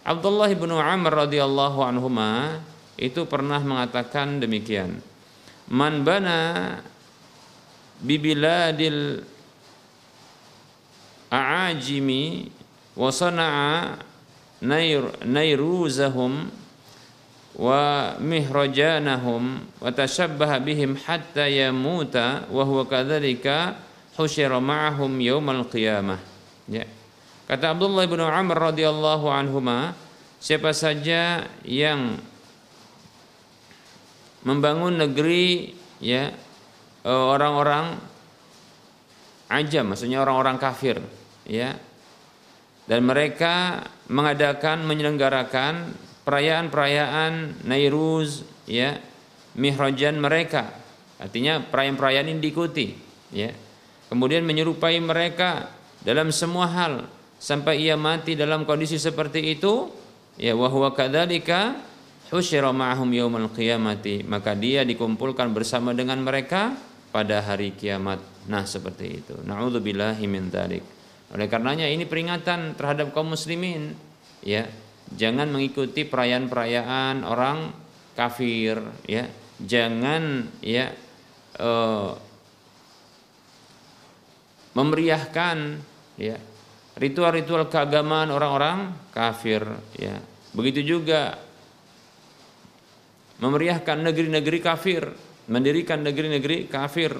Abdullah 0.01 0.50
bin 0.55 0.71
Amr 0.71 1.27
radhiyallahu 1.27 1.83
anhuma 1.83 2.63
itu 2.95 3.27
pernah 3.27 3.59
mengatakan 3.59 4.39
demikian. 4.39 5.03
Man 5.67 6.07
bana 6.07 6.79
bibiladil 8.01 9.21
a'ajimi 11.29 12.47
wa 12.95 13.11
sana'a 13.11 14.00
nairuzahum 15.25 16.47
wa 17.59 18.15
mihrajanahum 18.17 19.43
wa 19.83 19.89
tashabbaha 19.91 20.63
bihim 20.63 20.95
hatta 20.95 21.45
yamuta 21.51 22.47
wa 22.47 22.63
huwa 22.63 22.88
kadzalika 22.88 23.75
husyira 24.15 24.59
ma'ahum 24.59 25.11
yaumal 25.21 25.67
qiyamah. 25.67 26.19
Ya. 26.67 26.87
Kata 27.47 27.75
Abdullah 27.75 28.07
bin 28.07 28.23
Amr 28.23 28.71
radhiyallahu 28.71 29.27
anhuma 29.27 29.91
siapa 30.39 30.71
saja 30.71 31.51
yang 31.67 32.15
membangun 34.47 34.97
negeri 34.97 35.75
ya 36.01 36.31
orang-orang 37.05 37.99
ajam 39.51 39.91
maksudnya 39.91 40.23
orang-orang 40.23 40.57
kafir 40.57 40.97
ya 41.45 41.75
dan 42.87 43.03
mereka 43.05 43.85
mengadakan 44.07 44.87
menyelenggarakan 44.87 45.93
perayaan-perayaan 46.23 47.63
Nairuz 47.67 48.47
ya 48.63 48.97
mihrajan 49.59 50.17
mereka. 50.17 50.71
Artinya 51.21 51.61
perayaan-perayaan 51.61 52.27
ini 52.31 52.39
diikuti 52.41 52.87
ya 53.29 53.51
kemudian 54.11 54.43
menyerupai 54.43 54.99
mereka 54.99 55.71
dalam 56.03 56.35
semua 56.35 56.67
hal 56.67 57.07
sampai 57.39 57.87
ia 57.87 57.95
mati 57.95 58.35
dalam 58.35 58.67
kondisi 58.67 58.99
seperti 58.99 59.55
itu 59.55 59.87
ya 60.35 60.51
wa 60.51 60.67
huwa 60.67 60.91
kadzalika 60.91 61.79
husyira 62.31 62.71
ma'ahum 62.71 63.11
yaumal 63.11 63.51
qiyamati. 63.51 64.24
Maka 64.24 64.55
dia 64.55 64.87
dikumpulkan 64.87 65.51
bersama 65.51 65.91
dengan 65.91 66.24
mereka 66.24 66.74
pada 67.11 67.43
hari 67.43 67.75
kiamat. 67.75 68.24
Nah 68.47 68.63
seperti 68.63 69.21
itu. 69.21 69.35
Naudzubillahi 69.43 70.25
min 70.25 70.47
dzalik. 70.47 70.81
Oleh 71.35 71.47
karenanya 71.51 71.85
ini 71.85 72.07
peringatan 72.07 72.79
terhadap 72.79 73.11
kaum 73.11 73.35
muslimin 73.35 73.93
ya. 74.41 74.65
Jangan 75.11 75.51
mengikuti 75.51 76.07
perayaan-perayaan 76.07 77.27
orang 77.27 77.75
kafir 78.15 78.79
ya. 79.03 79.27
Jangan 79.61 80.47
ya 80.63 80.89
uh, 81.59 82.15
memeriahkan 84.72 85.57
ya 86.16 86.38
ritual-ritual 86.96 87.68
keagamaan 87.68 88.31
orang-orang 88.31 88.92
kafir 89.16 89.64
ya. 89.96 90.20
Begitu 90.51 90.98
juga 91.00 91.40
memeriahkan 93.40 94.03
negeri-negeri 94.03 94.60
kafir 94.60 95.03
mendirikan 95.48 96.03
negeri-negeri 96.03 96.68
kafir 96.68 97.16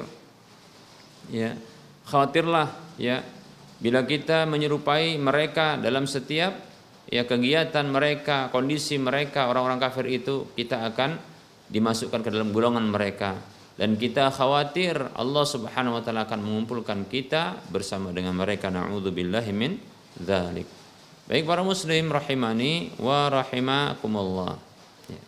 ya. 1.32 1.56
Khawatirlah 2.08 2.98
ya 3.00 3.24
bila 3.82 4.06
kita 4.06 4.46
menyerupai 4.46 5.18
mereka 5.18 5.80
dalam 5.80 6.06
setiap 6.06 6.54
ya 7.10 7.26
kegiatan 7.26 7.88
mereka, 7.90 8.54
kondisi 8.54 9.02
mereka 9.02 9.50
orang-orang 9.50 9.82
kafir 9.82 10.06
itu 10.12 10.52
kita 10.54 10.86
akan 10.92 11.18
dimasukkan 11.72 12.20
ke 12.22 12.30
dalam 12.30 12.52
golongan 12.52 12.92
mereka 12.92 13.40
dan 13.82 13.98
kita 13.98 14.30
khawatir 14.30 14.94
Allah 15.18 15.42
Subhanahu 15.42 15.98
wa 15.98 16.02
taala 16.06 16.30
akan 16.30 16.46
mengumpulkan 16.46 17.10
kita 17.10 17.66
bersama 17.74 18.14
dengan 18.14 18.38
mereka 18.38 18.70
naudzubillahi 18.70 19.50
min 19.50 19.82
dzalik. 20.22 20.70
Baik 21.26 21.50
para 21.50 21.66
muslim 21.66 22.14
rahimani 22.14 22.94
wa 23.02 23.34
rahimakumullah. 23.34 24.54
Ya. 25.10 25.22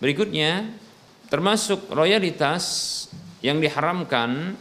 Berikutnya 0.00 0.72
termasuk 1.28 1.92
royalitas 1.92 2.64
yang 3.44 3.60
diharamkan 3.60 4.56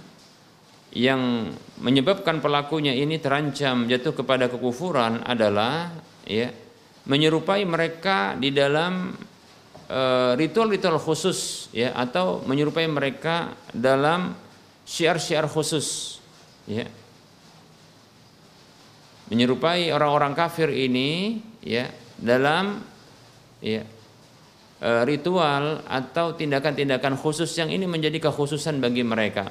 yang 0.92 1.56
menyebabkan 1.80 2.44
pelakunya 2.44 2.92
ini 2.92 3.24
terancam 3.24 3.88
jatuh 3.88 4.20
kepada 4.20 4.52
kekufuran 4.52 5.24
adalah 5.24 5.96
ya 6.28 6.52
menyerupai 7.08 7.64
mereka 7.64 8.36
di 8.36 8.52
dalam 8.52 9.16
ritual-ritual 10.36 11.00
uh, 11.00 11.02
khusus 11.02 11.72
ya 11.72 11.96
atau 11.96 12.44
menyerupai 12.44 12.92
mereka 12.92 13.56
dalam 13.72 14.36
syiar-syiar 14.84 15.48
khusus 15.48 16.20
ya. 16.68 16.88
Menyerupai 19.28 19.92
orang-orang 19.92 20.36
kafir 20.36 20.72
ini 20.72 21.40
ya 21.64 21.92
dalam 22.20 22.84
ya 23.64 23.84
uh, 24.84 25.04
ritual 25.08 25.84
atau 25.88 26.36
tindakan-tindakan 26.36 27.16
khusus 27.16 27.52
yang 27.56 27.72
ini 27.72 27.88
menjadi 27.88 28.28
kekhususan 28.28 28.84
bagi 28.84 29.04
mereka. 29.08 29.48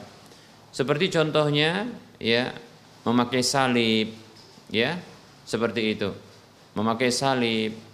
Seperti 0.73 1.09
contohnya 1.09 1.89
ya 2.21 2.53
memakai 3.09 3.41
salib 3.41 4.13
ya 4.69 5.01
seperti 5.49 5.97
itu. 5.97 6.13
Memakai 6.77 7.09
salib 7.09 7.86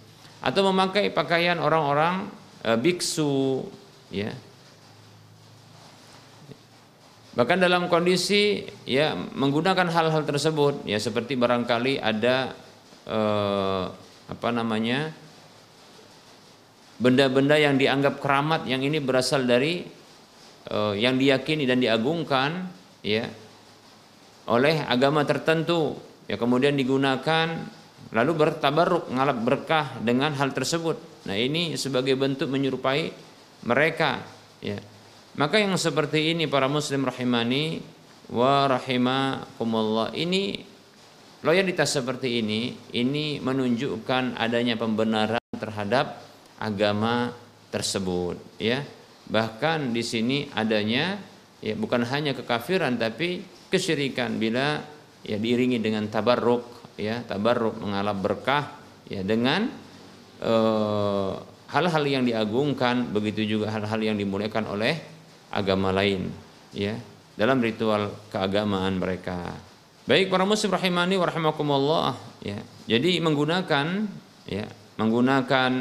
atau 0.43 0.61
memakai 0.67 1.07
pakaian 1.15 1.55
orang-orang 1.55 2.27
e, 2.59 2.69
biksu 2.75 3.63
ya. 4.11 4.35
Bahkan 7.33 7.57
dalam 7.57 7.89
kondisi 7.89 8.67
ya 8.85 9.15
menggunakan 9.15 9.89
hal-hal 9.89 10.21
tersebut 10.27 10.85
ya 10.85 10.99
seperti 11.01 11.39
barangkali 11.39 11.97
ada 11.97 12.53
e, 13.07 13.19
apa 14.27 14.49
namanya 14.51 15.15
benda-benda 16.99 17.57
yang 17.57 17.79
dianggap 17.79 18.21
keramat 18.21 18.67
yang 18.67 18.83
ini 18.83 18.99
berasal 18.99 19.47
dari 19.47 19.87
e, 20.67 20.77
yang 20.99 21.15
diyakini 21.15 21.63
dan 21.63 21.79
diagungkan 21.79 22.67
ya 22.99 23.31
oleh 24.43 24.83
agama 24.83 25.23
tertentu. 25.23 25.95
Ya 26.27 26.35
kemudian 26.39 26.75
digunakan 26.75 27.47
lalu 28.13 28.31
bertabaruk 28.37 29.09
ngalap 29.09 29.37
berkah 29.41 29.87
dengan 29.99 30.37
hal 30.37 30.53
tersebut. 30.53 31.25
Nah, 31.25 31.33
ini 31.33 31.73
sebagai 31.75 32.13
bentuk 32.13 32.47
menyerupai 32.47 33.09
mereka, 33.65 34.21
ya. 34.61 34.77
Maka 35.33 35.57
yang 35.57 35.73
seperti 35.81 36.29
ini 36.29 36.45
para 36.45 36.69
muslim 36.69 37.09
rahimani 37.09 37.81
wa 38.29 38.69
rahimakumullah 38.69 40.13
ini 40.13 40.61
loyalitas 41.41 41.97
seperti 41.97 42.37
ini 42.39 42.77
ini 42.93 43.41
menunjukkan 43.41 44.37
adanya 44.37 44.77
pembenaran 44.77 45.41
terhadap 45.57 46.21
agama 46.61 47.33
tersebut, 47.73 48.37
ya. 48.61 48.85
Bahkan 49.25 49.89
di 49.89 50.03
sini 50.05 50.37
adanya 50.53 51.17
ya 51.63 51.73
bukan 51.79 52.03
hanya 52.05 52.35
kekafiran 52.35 52.99
tapi 52.99 53.41
kesyirikan 53.71 54.35
bila 54.37 54.83
ya 55.23 55.39
diiringi 55.39 55.79
dengan 55.79 56.11
tabarruk 56.11 56.82
ya 56.99 57.25
tabarruk 57.25 57.79
mengalap 57.81 58.17
berkah 58.21 58.73
ya 59.09 59.25
dengan 59.25 59.69
eh, 60.41 61.31
hal-hal 61.73 62.03
yang 62.05 62.23
diagungkan 62.23 63.09
begitu 63.09 63.57
juga 63.57 63.73
hal-hal 63.73 63.99
yang 63.99 64.15
dimuliakan 64.17 64.69
oleh 64.69 64.99
agama 65.49 65.93
lain 65.93 66.29
ya 66.73 66.97
dalam 67.33 67.57
ritual 67.61 68.13
keagamaan 68.29 69.01
mereka 69.01 69.57
Baik 70.03 70.27
para 70.27 70.43
muslim 70.43 70.75
rahimani 70.75 71.15
wa 71.15 71.23
rahimakumullah 71.23 72.11
ya. 72.43 72.59
Jadi 72.91 73.23
menggunakan 73.23 74.03
ya, 74.43 74.67
menggunakan 74.99 75.71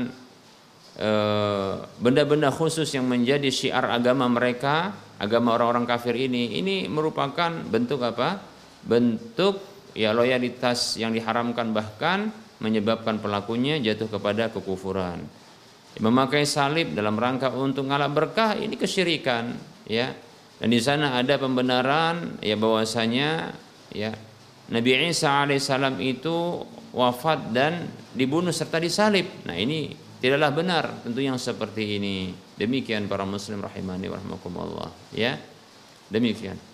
eh, 0.95 1.75
benda-benda 1.99 2.47
uh, 2.47 2.55
khusus 2.55 2.87
yang 2.95 3.11
menjadi 3.11 3.51
syiar 3.51 3.91
agama 3.91 4.31
mereka, 4.31 4.95
agama 5.19 5.59
orang-orang 5.59 5.91
kafir 5.91 6.15
ini, 6.15 6.55
ini 6.55 6.87
merupakan 6.87 7.51
bentuk 7.67 7.99
apa? 8.07 8.39
Bentuk 8.87 9.59
ya 9.93 10.13
loyalitas 10.13 10.97
yang 11.01 11.13
diharamkan 11.13 11.73
bahkan 11.73 12.33
menyebabkan 12.63 13.19
pelakunya 13.19 13.77
jatuh 13.83 14.09
kepada 14.09 14.49
kekufuran. 14.55 15.25
Memakai 16.01 16.49
salib 16.49 16.97
dalam 16.97 17.19
rangka 17.21 17.53
untuk 17.53 17.91
ngalap 17.91 18.13
berkah 18.17 18.57
ini 18.57 18.81
kesyirikan, 18.81 19.53
ya. 19.85 20.15
Dan 20.63 20.71
di 20.71 20.79
sana 20.79 21.19
ada 21.19 21.37
pembenaran 21.43 22.39
ya 22.39 22.55
bahwasanya 22.55 23.51
ya 23.91 24.15
Nabi 24.71 25.11
Isa 25.11 25.43
alaihissalam 25.43 25.99
itu 25.99 26.63
wafat 26.95 27.51
dan 27.51 27.91
dibunuh 28.15 28.55
serta 28.55 28.79
disalib. 28.79 29.27
Nah 29.43 29.59
ini 29.59 29.91
tidaklah 30.23 30.55
benar 30.55 30.85
tentu 31.03 31.19
yang 31.19 31.35
seperti 31.35 31.99
ini. 31.99 32.31
Demikian 32.55 33.11
para 33.11 33.27
muslim 33.27 33.59
rahimani 33.59 34.07
warahmatullah. 34.07 34.95
Ya 35.19 35.35
demikian. 36.09 36.72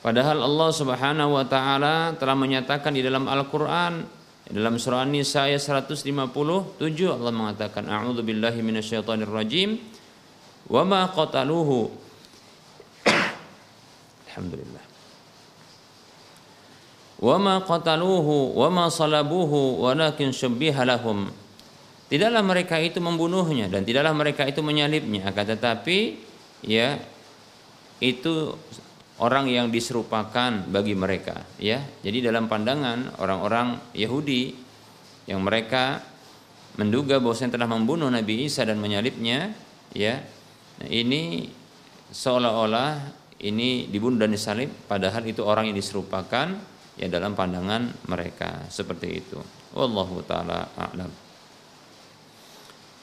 Padahal 0.00 0.40
Allah 0.40 0.70
Subhanahu 0.72 1.36
wa 1.36 1.44
taala 1.44 2.16
telah 2.16 2.32
menyatakan 2.32 2.96
di 2.96 3.04
dalam 3.04 3.28
Al-Qur'an 3.28 4.00
dalam 4.50 4.82
surah 4.82 5.06
An-Nisa 5.06 5.46
ayat 5.46 5.62
157 5.62 6.10
Allah 7.06 7.30
mengatakan 7.30 7.86
a'udzu 7.86 8.26
billahi 8.26 8.64
minasyaitonir 8.64 9.30
rajim. 9.30 9.78
Wa 10.66 10.82
ma 10.82 11.06
qataluhu. 11.06 11.92
Alhamdulillah. 14.26 14.84
Wa 17.20 17.36
ma 17.36 17.60
qataluhu 17.60 18.56
wa 18.56 18.68
ma 18.72 18.84
salabuhu 18.88 19.84
walakin 19.84 20.32
syubbiha 20.32 20.82
lahum. 20.82 21.30
Tidaklah 22.10 22.42
mereka 22.42 22.80
itu 22.82 22.98
membunuhnya 22.98 23.70
dan 23.70 23.86
tidaklah 23.86 24.10
mereka 24.16 24.42
itu 24.48 24.64
menyalibnya. 24.66 25.30
Akan 25.30 25.46
tetapi 25.46 26.18
ya 26.66 26.98
itu 28.02 28.58
orang 29.20 29.46
yang 29.46 29.68
diserupakan 29.68 30.64
bagi 30.68 30.96
mereka 30.96 31.44
ya. 31.60 31.84
Jadi 32.00 32.24
dalam 32.24 32.48
pandangan 32.48 33.20
orang-orang 33.20 33.76
Yahudi 33.92 34.56
yang 35.28 35.44
mereka 35.44 36.00
menduga 36.80 37.20
bahwasanya 37.20 37.60
telah 37.60 37.68
membunuh 37.68 38.08
Nabi 38.08 38.48
Isa 38.48 38.64
dan 38.64 38.80
menyalibnya 38.80 39.52
ya 39.92 40.22
nah, 40.80 40.88
ini 40.88 41.50
seolah-olah 42.10 43.20
ini 43.44 43.90
dibunuh 43.90 44.16
dan 44.20 44.32
disalib 44.32 44.70
padahal 44.88 45.24
itu 45.26 45.44
orang 45.44 45.68
yang 45.72 45.76
diserupakan 45.76 46.56
ya 47.00 47.06
dalam 47.08 47.32
pandangan 47.32 47.88
mereka. 48.08 48.68
Seperti 48.68 49.08
itu. 49.08 49.40
Wallahu 49.72 50.20
taala 50.28 50.68
a'lam. 50.76 51.08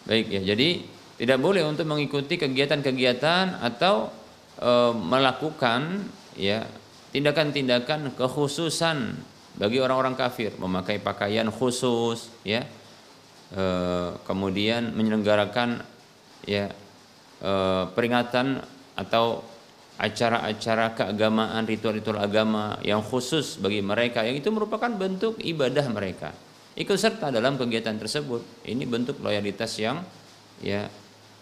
Baik 0.06 0.27
ya. 0.30 0.41
Jadi 0.53 0.86
tidak 1.17 1.41
boleh 1.41 1.65
untuk 1.65 1.89
mengikuti 1.89 2.38
kegiatan-kegiatan 2.38 3.58
atau 3.58 4.13
e, 4.57 4.71
melakukan 4.93 6.05
ya 6.37 6.65
tindakan-tindakan 7.13 8.13
kekhususan 8.17 9.17
bagi 9.57 9.81
orang-orang 9.81 10.13
kafir. 10.13 10.53
Memakai 10.57 11.01
pakaian 11.01 11.49
khusus 11.49 12.29
ya 12.45 12.65
e, 13.53 13.63
kemudian 14.25 14.93
menyelenggarakan 14.93 15.81
ya 16.45 16.69
e, 17.41 17.51
peringatan 17.93 18.61
atau 18.97 19.45
acara-acara 19.97 20.93
keagamaan 20.93 21.65
ritual-ritual 21.65 22.21
agama 22.21 22.77
yang 22.85 23.01
khusus 23.01 23.57
bagi 23.57 23.81
mereka. 23.81 24.21
Yang 24.21 24.45
itu 24.45 24.49
merupakan 24.53 24.89
bentuk 24.93 25.41
ibadah 25.41 25.85
mereka. 25.89 26.29
Ikut 26.77 26.97
serta 27.01 27.33
dalam 27.33 27.57
kegiatan 27.57 27.97
tersebut. 27.97 28.45
Ini 28.61 28.85
bentuk 28.85 29.17
loyalitas 29.25 29.73
yang 29.81 30.05
ya 30.61 30.85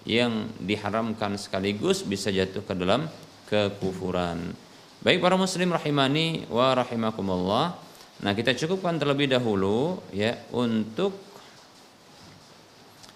yang 0.06 0.48
diharamkan 0.62 1.36
sekaligus 1.36 2.06
bisa 2.06 2.30
jatuh 2.30 2.62
ke 2.62 2.74
dalam 2.78 3.10
kekufuran. 3.50 4.54
Baik 5.02 5.22
para 5.22 5.38
muslim 5.38 5.74
rahimani 5.74 6.46
wa 6.50 6.74
rahimakumullah. 6.78 7.78
Nah, 8.22 8.32
kita 8.32 8.56
cukupkan 8.56 8.96
terlebih 8.96 9.28
dahulu 9.28 10.00
ya 10.16 10.40
untuk 10.56 11.14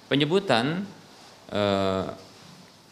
penyebutan 0.09 0.83
eh, 1.53 2.05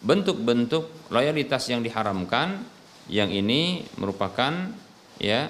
bentuk-bentuk 0.01 1.09
loyalitas 1.09 1.65
yang 1.73 1.81
diharamkan 1.81 2.61
yang 3.09 3.33
ini 3.33 3.81
merupakan 3.97 4.53
ya 5.17 5.49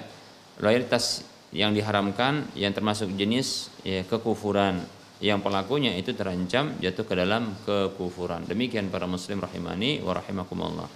loyalitas 0.56 1.22
yang 1.52 1.76
diharamkan 1.76 2.48
yang 2.56 2.72
termasuk 2.72 3.12
jenis 3.16 3.68
ya 3.84 4.04
kekufuran 4.08 4.84
yang 5.18 5.42
pelakunya 5.42 5.98
itu 5.98 6.14
terancam 6.14 6.78
jatuh 6.78 7.02
ke 7.02 7.14
dalam 7.18 7.58
kekufuran. 7.66 8.46
Demikian 8.46 8.86
para 8.86 9.10
muslim 9.10 9.42
rahimani 9.42 9.98
wa 10.02 10.14
rahimakumullah. 10.14 10.86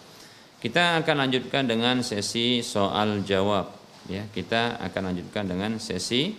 Kita 0.62 1.02
akan 1.02 1.26
lanjutkan 1.26 1.66
dengan 1.66 2.06
sesi 2.06 2.62
soal 2.62 3.26
jawab 3.26 3.74
ya. 4.06 4.22
Kita 4.30 4.78
akan 4.78 5.02
lanjutkan 5.10 5.50
dengan 5.50 5.82
sesi 5.82 6.38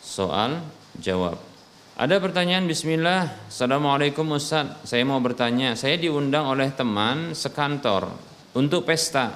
soal 0.00 0.56
jawab. 0.96 1.36
Ada 1.98 2.16
pertanyaan 2.22 2.64
bismillah. 2.64 3.50
Assalamualaikum 3.50 4.24
Ustaz. 4.32 4.86
Saya 4.88 5.02
mau 5.02 5.18
bertanya, 5.18 5.74
saya 5.74 5.98
diundang 5.98 6.46
oleh 6.46 6.70
teman 6.72 7.36
sekantor 7.36 8.08
untuk 8.54 8.86
pesta. 8.86 9.34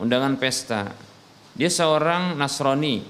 Undangan 0.00 0.38
pesta. 0.40 0.88
Dia 1.52 1.68
seorang 1.68 2.38
Nasrani. 2.38 3.02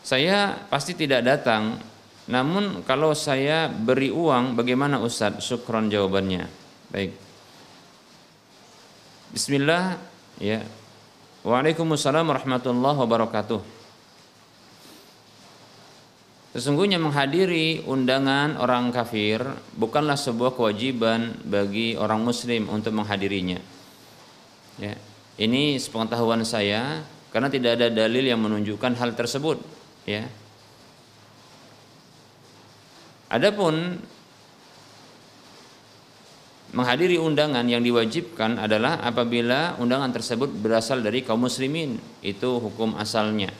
Saya 0.00 0.56
pasti 0.70 0.96
tidak 0.96 1.26
datang 1.26 1.89
namun 2.30 2.86
kalau 2.86 3.10
saya 3.10 3.66
beri 3.66 4.14
uang 4.14 4.54
bagaimana 4.54 5.02
Ustaz? 5.02 5.42
Syukron 5.42 5.90
jawabannya. 5.90 6.46
Baik. 6.94 7.10
Bismillah 9.34 9.98
ya. 10.38 10.62
Waalaikumsalam 11.42 12.22
warahmatullahi 12.22 12.98
wabarakatuh. 13.02 13.60
Sesungguhnya 16.50 16.98
menghadiri 16.98 17.86
undangan 17.86 18.58
orang 18.58 18.90
kafir 18.90 19.42
bukanlah 19.74 20.18
sebuah 20.18 20.54
kewajiban 20.54 21.34
bagi 21.46 21.94
orang 21.94 22.22
muslim 22.26 22.66
untuk 22.70 22.94
menghadirinya. 22.94 23.58
Ya. 24.78 24.94
Ini 25.38 25.78
sepengetahuan 25.78 26.42
saya 26.42 27.06
karena 27.30 27.46
tidak 27.50 27.78
ada 27.78 27.88
dalil 27.90 28.26
yang 28.26 28.42
menunjukkan 28.42 28.98
hal 28.98 29.14
tersebut, 29.14 29.62
ya. 30.06 30.26
Adapun 33.30 33.94
menghadiri 36.74 37.18
undangan 37.18 37.62
yang 37.66 37.82
diwajibkan 37.82 38.58
adalah 38.58 39.02
apabila 39.02 39.78
undangan 39.78 40.10
tersebut 40.10 40.50
berasal 40.50 41.02
dari 41.02 41.22
kaum 41.22 41.46
muslimin. 41.46 41.98
Itu 42.22 42.58
hukum 42.58 42.98
asalnya. 42.98 43.54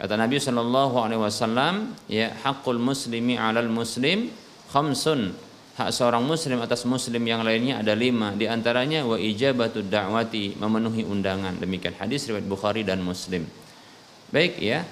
Kata 0.00 0.16
Nabi 0.16 0.40
Shallallahu 0.40 0.96
Alaihi 0.98 1.20
Wasallam 1.20 1.94
ya 2.08 2.32
hakul 2.42 2.80
muslimi 2.80 3.36
alal 3.36 3.68
muslim 3.68 4.32
khamsun. 4.72 5.52
Hak 5.72 5.88
seorang 5.88 6.20
muslim 6.24 6.60
atas 6.60 6.84
muslim 6.84 7.24
yang 7.24 7.40
lainnya 7.40 7.80
ada 7.80 7.96
lima. 7.96 8.36
Di 8.36 8.44
antaranya 8.44 9.08
wa 9.08 9.16
ijabatu 9.16 9.80
da'wati 9.80 10.60
memenuhi 10.60 11.04
undangan. 11.08 11.56
Demikian 11.56 11.96
hadis 11.96 12.28
riwayat 12.28 12.44
Bukhari 12.44 12.84
dan 12.84 13.00
Muslim. 13.00 13.48
Baik 14.28 14.60
ya. 14.60 14.84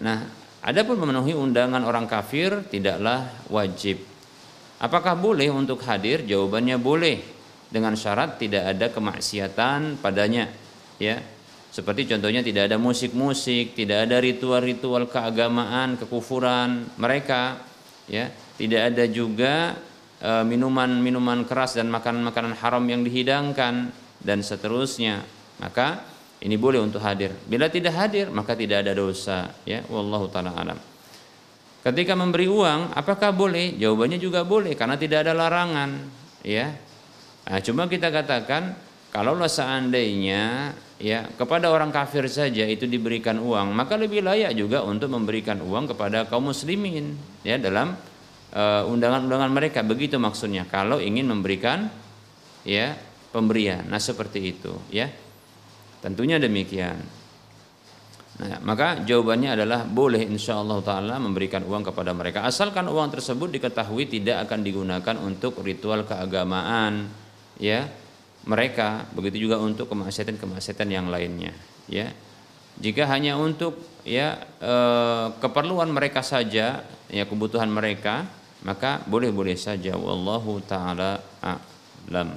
Nah 0.00 0.24
Adapun 0.64 0.96
memenuhi 0.96 1.36
undangan 1.36 1.82
orang 1.84 2.08
kafir 2.08 2.64
tidaklah 2.70 3.28
wajib. 3.52 4.00
Apakah 4.76 5.16
boleh 5.16 5.48
untuk 5.48 5.80
hadir? 5.88 6.24
Jawabannya 6.24 6.76
boleh 6.76 7.16
dengan 7.72 7.96
syarat 7.96 8.36
tidak 8.36 8.76
ada 8.76 8.86
kemaksiatan 8.92 10.00
padanya, 10.00 10.52
ya. 11.00 11.18
Seperti 11.72 12.08
contohnya 12.08 12.40
tidak 12.40 12.72
ada 12.72 12.80
musik-musik, 12.80 13.76
tidak 13.76 14.08
ada 14.08 14.16
ritual-ritual 14.16 15.12
keagamaan, 15.12 16.00
kekufuran 16.00 16.88
mereka, 16.96 17.60
ya. 18.08 18.32
Tidak 18.56 18.80
ada 18.80 19.04
juga 19.04 19.76
e, 20.16 20.30
minuman-minuman 20.48 21.44
keras 21.44 21.76
dan 21.76 21.92
makanan-makanan 21.92 22.56
haram 22.56 22.84
yang 22.88 23.04
dihidangkan 23.04 23.92
dan 24.24 24.38
seterusnya. 24.40 25.20
Maka 25.60 26.15
ini 26.40 26.56
boleh 26.60 26.84
untuk 26.84 27.00
hadir. 27.00 27.32
Bila 27.48 27.72
tidak 27.72 27.96
hadir, 27.96 28.28
maka 28.28 28.52
tidak 28.52 28.84
ada 28.84 28.92
dosa. 28.92 29.56
Ya, 29.64 29.80
wallahu 29.88 30.28
taala 30.28 30.52
alam. 30.52 30.76
Ketika 31.80 32.18
memberi 32.18 32.50
uang, 32.50 32.92
apakah 32.92 33.30
boleh? 33.32 33.78
Jawabannya 33.78 34.18
juga 34.18 34.42
boleh 34.42 34.74
karena 34.74 34.98
tidak 35.00 35.22
ada 35.24 35.32
larangan. 35.32 36.02
Ya, 36.44 36.76
nah, 37.46 37.58
cuma 37.62 37.88
kita 37.88 38.12
katakan 38.12 38.76
kalau 39.14 39.38
seandainya 39.48 40.74
ya 41.00 41.24
kepada 41.40 41.72
orang 41.72 41.88
kafir 41.90 42.28
saja 42.28 42.68
itu 42.68 42.84
diberikan 42.84 43.40
uang, 43.40 43.72
maka 43.72 43.96
lebih 43.96 44.20
layak 44.20 44.52
juga 44.52 44.84
untuk 44.84 45.08
memberikan 45.08 45.62
uang 45.64 45.96
kepada 45.96 46.28
kaum 46.28 46.52
muslimin 46.52 47.16
ya 47.42 47.56
dalam 47.56 47.96
uh, 48.52 48.82
undangan-undangan 48.92 49.50
mereka. 49.50 49.80
Begitu 49.80 50.20
maksudnya 50.20 50.68
kalau 50.68 51.00
ingin 51.00 51.26
memberikan 51.26 51.88
ya 52.66 52.92
pemberian. 53.32 53.88
Nah, 53.88 54.02
seperti 54.02 54.52
itu 54.52 54.76
ya. 54.92 55.08
Tentunya 56.04 56.36
demikian. 56.36 57.00
Nah, 58.36 58.60
maka 58.60 59.00
jawabannya 59.00 59.56
adalah 59.56 59.88
boleh 59.88 60.20
insya 60.28 60.60
Allah 60.60 60.84
Taala 60.84 61.16
memberikan 61.16 61.64
uang 61.64 61.88
kepada 61.88 62.12
mereka. 62.12 62.44
Asalkan 62.44 62.84
uang 62.84 63.08
tersebut 63.08 63.48
diketahui 63.48 64.12
tidak 64.12 64.44
akan 64.44 64.60
digunakan 64.60 65.16
untuk 65.24 65.64
ritual 65.64 66.04
keagamaan 66.04 67.08
ya 67.56 67.88
mereka 68.44 69.08
begitu 69.16 69.48
juga 69.48 69.56
untuk 69.56 69.88
kemaksiatan-kemaksiatan 69.88 70.88
yang 70.92 71.08
lainnya 71.08 71.56
ya. 71.88 72.12
Jika 72.76 73.08
hanya 73.08 73.40
untuk 73.40 73.80
ya 74.04 74.36
e, 74.60 74.74
keperluan 75.40 75.88
mereka 75.88 76.20
saja 76.20 76.84
ya 77.08 77.24
kebutuhan 77.24 77.72
mereka 77.72 78.28
maka 78.68 79.00
boleh-boleh 79.08 79.56
saja. 79.56 79.96
Wallahu 79.96 80.60
taala 80.60 81.24
a'lam. 81.40 82.36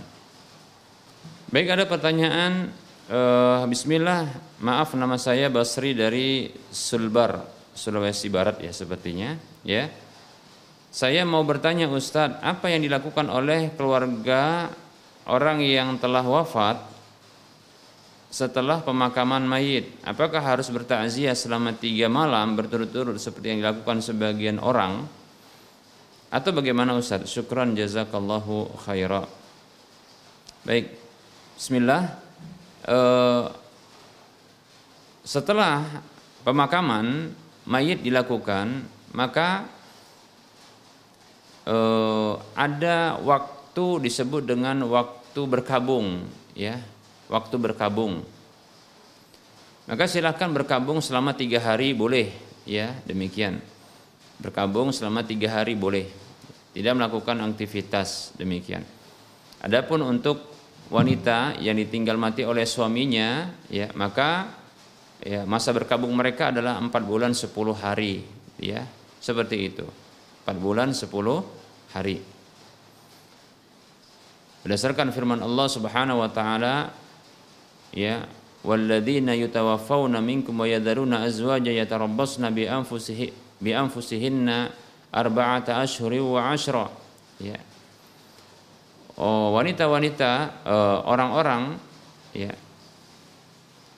Baik 1.52 1.76
ada 1.76 1.84
pertanyaan 1.84 2.72
Uh, 3.10 3.66
Bismillah, 3.66 4.30
maaf 4.62 4.94
nama 4.94 5.18
saya 5.18 5.50
Basri 5.50 5.98
dari 5.98 6.46
Sulbar, 6.70 7.42
Sulawesi 7.74 8.30
Barat 8.30 8.62
ya 8.62 8.70
sepertinya. 8.70 9.34
Ya, 9.66 9.90
saya 10.94 11.26
mau 11.26 11.42
bertanya 11.42 11.90
Ustadz, 11.90 12.38
apa 12.38 12.70
yang 12.70 12.86
dilakukan 12.86 13.26
oleh 13.34 13.74
keluarga 13.74 14.70
orang 15.26 15.58
yang 15.58 15.98
telah 15.98 16.22
wafat 16.22 16.86
setelah 18.30 18.86
pemakaman 18.86 19.42
mayit? 19.42 19.90
Apakah 20.06 20.46
harus 20.46 20.70
bertakziah 20.70 21.34
selama 21.34 21.74
tiga 21.74 22.14
malam 22.14 22.54
berturut-turut 22.54 23.18
seperti 23.18 23.58
yang 23.58 23.66
dilakukan 23.66 24.06
sebagian 24.06 24.62
orang? 24.62 25.10
Atau 26.30 26.54
bagaimana 26.54 26.94
Ustadz? 26.94 27.26
Syukran 27.26 27.74
jazakallahu 27.74 28.70
khairah. 28.86 29.26
Baik, 30.62 30.94
Bismillah 31.58 32.29
eh, 32.90 33.46
setelah 35.22 36.02
pemakaman 36.42 37.30
mayit 37.70 38.02
dilakukan 38.02 38.82
maka 39.14 39.70
eh, 41.70 42.34
ada 42.58 43.22
waktu 43.22 44.10
disebut 44.10 44.50
dengan 44.50 44.90
waktu 44.90 45.42
berkabung 45.46 46.26
ya 46.58 46.82
waktu 47.30 47.56
berkabung. 47.62 48.26
Maka 49.90 50.06
silahkan 50.06 50.50
berkabung 50.50 51.02
selama 51.02 51.34
tiga 51.34 51.62
hari 51.62 51.94
boleh 51.94 52.34
ya 52.66 52.94
demikian. 53.06 53.62
Berkabung 54.42 54.90
selama 54.94 55.26
tiga 55.26 55.50
hari 55.62 55.78
boleh. 55.78 56.10
Tidak 56.74 56.94
melakukan 56.94 57.42
aktivitas 57.42 58.38
demikian. 58.38 58.86
Adapun 59.62 60.06
untuk 60.06 60.49
wanita 60.90 61.62
yang 61.62 61.78
ditinggal 61.78 62.18
mati 62.18 62.42
oleh 62.42 62.66
suaminya 62.66 63.54
ya 63.70 63.94
maka 63.94 64.50
ya 65.22 65.46
masa 65.46 65.70
berkabung 65.70 66.12
mereka 66.18 66.50
adalah 66.50 66.82
empat 66.82 67.06
bulan 67.06 67.32
sepuluh 67.38 67.78
hari 67.78 68.26
ya 68.58 68.84
seperti 69.22 69.70
itu. 69.70 69.86
Empat 70.44 70.58
bulan 70.58 70.90
sepuluh 70.98 71.46
hari. 71.94 72.18
Berdasarkan 74.66 75.14
firman 75.14 75.40
Allah 75.40 75.68
Subhanahu 75.70 76.20
wa 76.26 76.30
taala 76.34 76.92
ya 77.94 78.26
walladzina 78.66 79.38
yutawaffawna 79.38 80.20
minkum 80.20 80.58
wa 80.58 80.68
yadharuna 80.68 81.24
azwaja 81.24 81.72
yatarabbasna 81.72 82.52
bi 82.52 82.68
anfusihi 82.68 83.32
bi 83.62 83.72
anfusihinna 83.72 84.74
arba'ata 85.14 85.80
ashhuri 85.80 86.18
wa 86.18 86.50
ashra. 86.50 86.90
Ya 87.40 87.56
wanita-wanita 89.28 90.64
uh, 90.64 90.98
orang-orang 91.04 91.76
ya. 92.32 92.56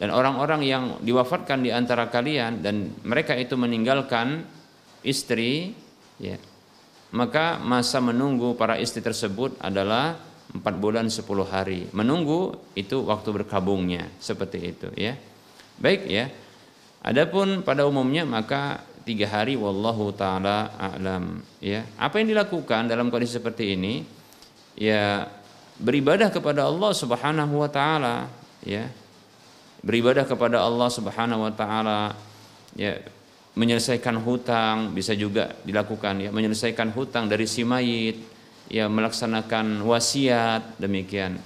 Dan 0.01 0.09
orang-orang 0.09 0.65
yang 0.65 0.83
diwafatkan 1.05 1.61
di 1.61 1.69
antara 1.69 2.09
kalian 2.09 2.65
dan 2.65 2.89
mereka 3.05 3.37
itu 3.37 3.53
meninggalkan 3.53 4.41
istri 5.05 5.77
ya. 6.17 6.41
Maka 7.13 7.61
masa 7.61 8.01
menunggu 8.01 8.57
para 8.57 8.81
istri 8.81 9.05
tersebut 9.05 9.61
adalah 9.61 10.17
empat 10.57 10.75
bulan 10.81 11.05
sepuluh 11.13 11.45
hari. 11.45 11.85
Menunggu 11.93 12.57
itu 12.73 13.05
waktu 13.05 13.29
berkabungnya 13.29 14.09
seperti 14.17 14.57
itu 14.73 14.89
ya. 14.97 15.13
Baik 15.77 16.01
ya. 16.09 16.33
Adapun 17.05 17.61
pada 17.61 17.85
umumnya 17.85 18.25
maka 18.25 18.81
tiga 19.05 19.29
hari 19.29 19.53
wallahu 19.53 20.09
taala 20.17 20.73
alam 20.81 21.45
ya. 21.61 21.85
Apa 22.01 22.21
yang 22.25 22.33
dilakukan 22.33 22.89
dalam 22.89 23.13
kondisi 23.13 23.37
seperti 23.37 23.77
ini 23.77 24.20
ya 24.77 25.27
beribadah 25.81 26.29
kepada 26.29 26.69
Allah 26.69 26.91
Subhanahu 26.93 27.53
wa 27.57 27.69
taala 27.69 28.29
ya. 28.61 28.85
Beribadah 29.81 30.29
kepada 30.29 30.61
Allah 30.61 30.89
Subhanahu 30.93 31.41
wa 31.49 31.53
taala 31.53 32.13
ya. 32.77 33.01
Menyelesaikan 33.51 34.15
hutang 34.23 34.95
bisa 34.95 35.11
juga 35.17 35.57
dilakukan 35.67 36.21
ya. 36.23 36.29
Menyelesaikan 36.31 36.93
hutang 36.95 37.27
dari 37.27 37.49
si 37.49 37.65
mayit 37.65 38.21
ya. 38.69 38.87
Melaksanakan 38.87 39.81
wasiat 39.83 40.77
demikian. 40.77 41.41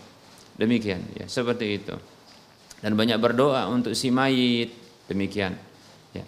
Demikian 0.59 1.01
ya. 1.15 1.25
Seperti 1.25 1.65
itu. 1.81 1.95
Dan 2.83 2.93
banyak 2.93 3.17
berdoa 3.17 3.65
untuk 3.71 3.95
si 3.97 4.11
mayit 4.13 4.69
demikian 5.09 5.57
ya. 6.13 6.21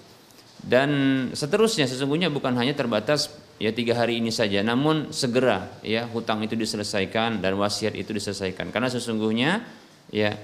Dan 0.58 0.90
seterusnya 1.36 1.86
sesungguhnya 1.86 2.34
bukan 2.34 2.56
hanya 2.58 2.74
terbatas 2.74 3.30
ya 3.58 3.74
tiga 3.74 3.98
hari 3.98 4.22
ini 4.22 4.30
saja 4.30 4.62
namun 4.62 5.10
segera 5.10 5.82
ya 5.82 6.06
hutang 6.10 6.46
itu 6.46 6.54
diselesaikan 6.54 7.42
dan 7.42 7.58
wasiat 7.58 7.98
itu 7.98 8.14
diselesaikan 8.14 8.70
karena 8.70 8.90
sesungguhnya 8.90 9.66
ya 10.14 10.38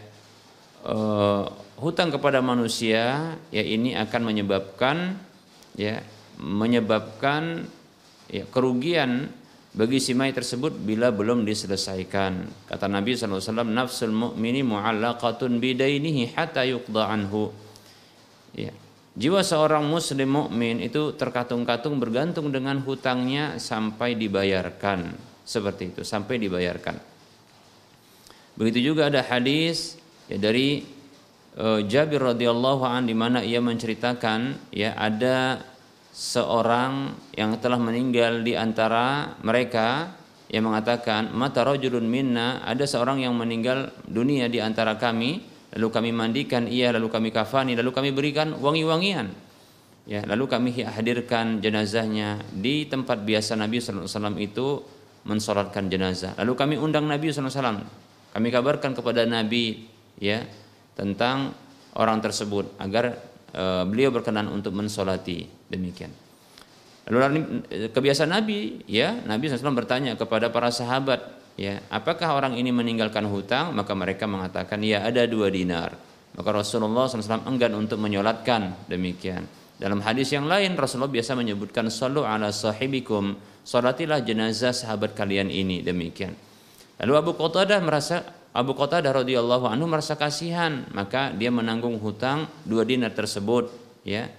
uh, 0.86 1.46
hutang 1.78 2.10
kepada 2.10 2.42
manusia 2.42 3.36
ya 3.54 3.64
ini 3.64 3.94
akan 3.94 4.22
menyebabkan 4.26 5.18
ya 5.78 6.02
menyebabkan 6.42 7.70
ya 8.30 8.44
kerugian 8.50 9.30
bagi 9.74 9.98
si 9.98 10.14
mayit 10.14 10.38
tersebut 10.38 10.78
bila 10.78 11.10
belum 11.10 11.50
diselesaikan. 11.50 12.46
Kata 12.70 12.86
Nabi 12.86 13.18
SAW, 13.18 13.66
nafsul 13.66 14.14
mu'mini 14.14 14.62
mu'allaqatun 14.62 15.58
bidainihi 15.58 16.38
hatta 16.38 16.62
yuqda 16.62 17.10
anhu. 17.10 17.50
Ya, 18.54 18.70
Jiwa 19.14 19.46
seorang 19.46 19.86
muslim 19.86 20.26
mukmin 20.26 20.82
itu 20.82 21.14
terkatung-katung 21.14 22.02
bergantung 22.02 22.50
dengan 22.50 22.82
hutangnya 22.82 23.62
sampai 23.62 24.18
dibayarkan. 24.18 25.14
Seperti 25.46 25.94
itu, 25.94 26.02
sampai 26.02 26.42
dibayarkan. 26.42 26.98
Begitu 28.58 28.94
juga 28.94 29.14
ada 29.14 29.22
hadis 29.22 30.02
ya 30.26 30.42
dari 30.42 30.82
uh, 31.62 31.82
Jabir 31.86 32.22
radhiyallahu 32.22 32.82
an 32.86 33.06
di 33.06 33.14
mana 33.14 33.46
ia 33.46 33.62
menceritakan 33.62 34.72
ya 34.74 34.98
ada 34.98 35.62
seorang 36.14 37.14
yang 37.34 37.58
telah 37.58 37.82
meninggal 37.82 38.46
di 38.46 38.54
antara 38.54 39.38
mereka 39.42 40.14
yang 40.54 40.70
mengatakan 40.70 41.34
mata 41.34 41.66
rajulun 41.66 42.06
minna 42.06 42.62
ada 42.62 42.86
seorang 42.86 43.26
yang 43.26 43.34
meninggal 43.34 43.90
dunia 44.06 44.46
di 44.46 44.62
antara 44.62 45.02
kami 45.02 45.42
lalu 45.74 45.88
kami 45.90 46.10
mandikan 46.14 46.70
ia 46.70 46.94
lalu 46.94 47.10
kami 47.10 47.30
kafani 47.34 47.74
lalu 47.74 47.90
kami 47.90 48.10
berikan 48.14 48.54
wangi-wangian. 48.58 49.34
Ya 50.04 50.20
lalu 50.28 50.52
kami 50.52 50.84
hadirkan 50.84 51.64
jenazahnya 51.64 52.44
di 52.52 52.86
tempat 52.86 53.24
biasa 53.24 53.56
Nabi 53.56 53.80
sallallahu 53.80 54.04
alaihi 54.04 54.16
wasallam 54.20 54.38
itu 54.38 54.68
mensolatkan 55.24 55.88
jenazah. 55.88 56.36
Lalu 56.36 56.54
kami 56.60 56.76
undang 56.76 57.08
Nabi 57.08 57.32
sallallahu 57.32 57.50
alaihi 57.50 57.60
wasallam. 57.64 57.80
Kami 58.34 58.48
kabarkan 58.50 58.92
kepada 58.98 59.24
Nabi 59.24 59.88
ya 60.20 60.44
tentang 60.98 61.54
orang 61.96 62.20
tersebut 62.20 62.76
agar 62.82 63.16
e, 63.54 63.64
beliau 63.88 64.12
berkenan 64.12 64.52
untuk 64.52 64.76
mensolati. 64.76 65.48
Demikian. 65.72 66.12
Lalu 67.08 67.64
kebiasaan 67.92 68.32
Nabi 68.32 68.84
ya 68.88 69.12
Nabi 69.28 69.52
SAW 69.52 69.76
bertanya 69.76 70.16
kepada 70.16 70.48
para 70.52 70.72
sahabat 70.72 71.43
ya 71.60 71.82
apakah 71.90 72.38
orang 72.38 72.58
ini 72.58 72.74
meninggalkan 72.74 73.26
hutang? 73.30 73.74
Maka 73.76 73.94
mereka 73.94 74.26
mengatakan 74.26 74.82
ya 74.82 75.06
ada 75.06 75.26
dua 75.26 75.50
dinar. 75.54 75.96
Maka 76.34 76.50
Rasulullah 76.50 77.06
SAW 77.06 77.46
enggan 77.46 77.78
untuk 77.78 78.02
menyolatkan. 78.02 78.90
Demikian. 78.90 79.46
Dalam 79.78 80.02
hadis 80.02 80.34
yang 80.34 80.50
lain 80.50 80.74
Rasulullah 80.74 81.12
biasa 81.12 81.38
menyebutkan 81.38 81.90
sallu 81.94 82.26
ala 82.26 82.50
sahibikum 82.50 83.38
salatilah 83.62 84.22
jenazah 84.26 84.74
sahabat 84.74 85.14
kalian 85.14 85.54
ini. 85.54 85.86
Demikian. 85.86 86.34
Lalu 87.02 87.14
Abu 87.14 87.32
Qatadah 87.38 87.80
merasa 87.82 88.26
Abu 88.54 88.78
Qatadah 88.78 89.14
radhiyallahu 89.26 89.70
anhu 89.70 89.86
merasa 89.86 90.18
kasihan. 90.18 90.90
Maka 90.94 91.34
dia 91.34 91.54
menanggung 91.54 91.98
hutang 92.02 92.50
dua 92.66 92.86
dinar 92.86 93.14
tersebut. 93.14 93.70
Ya 94.02 94.30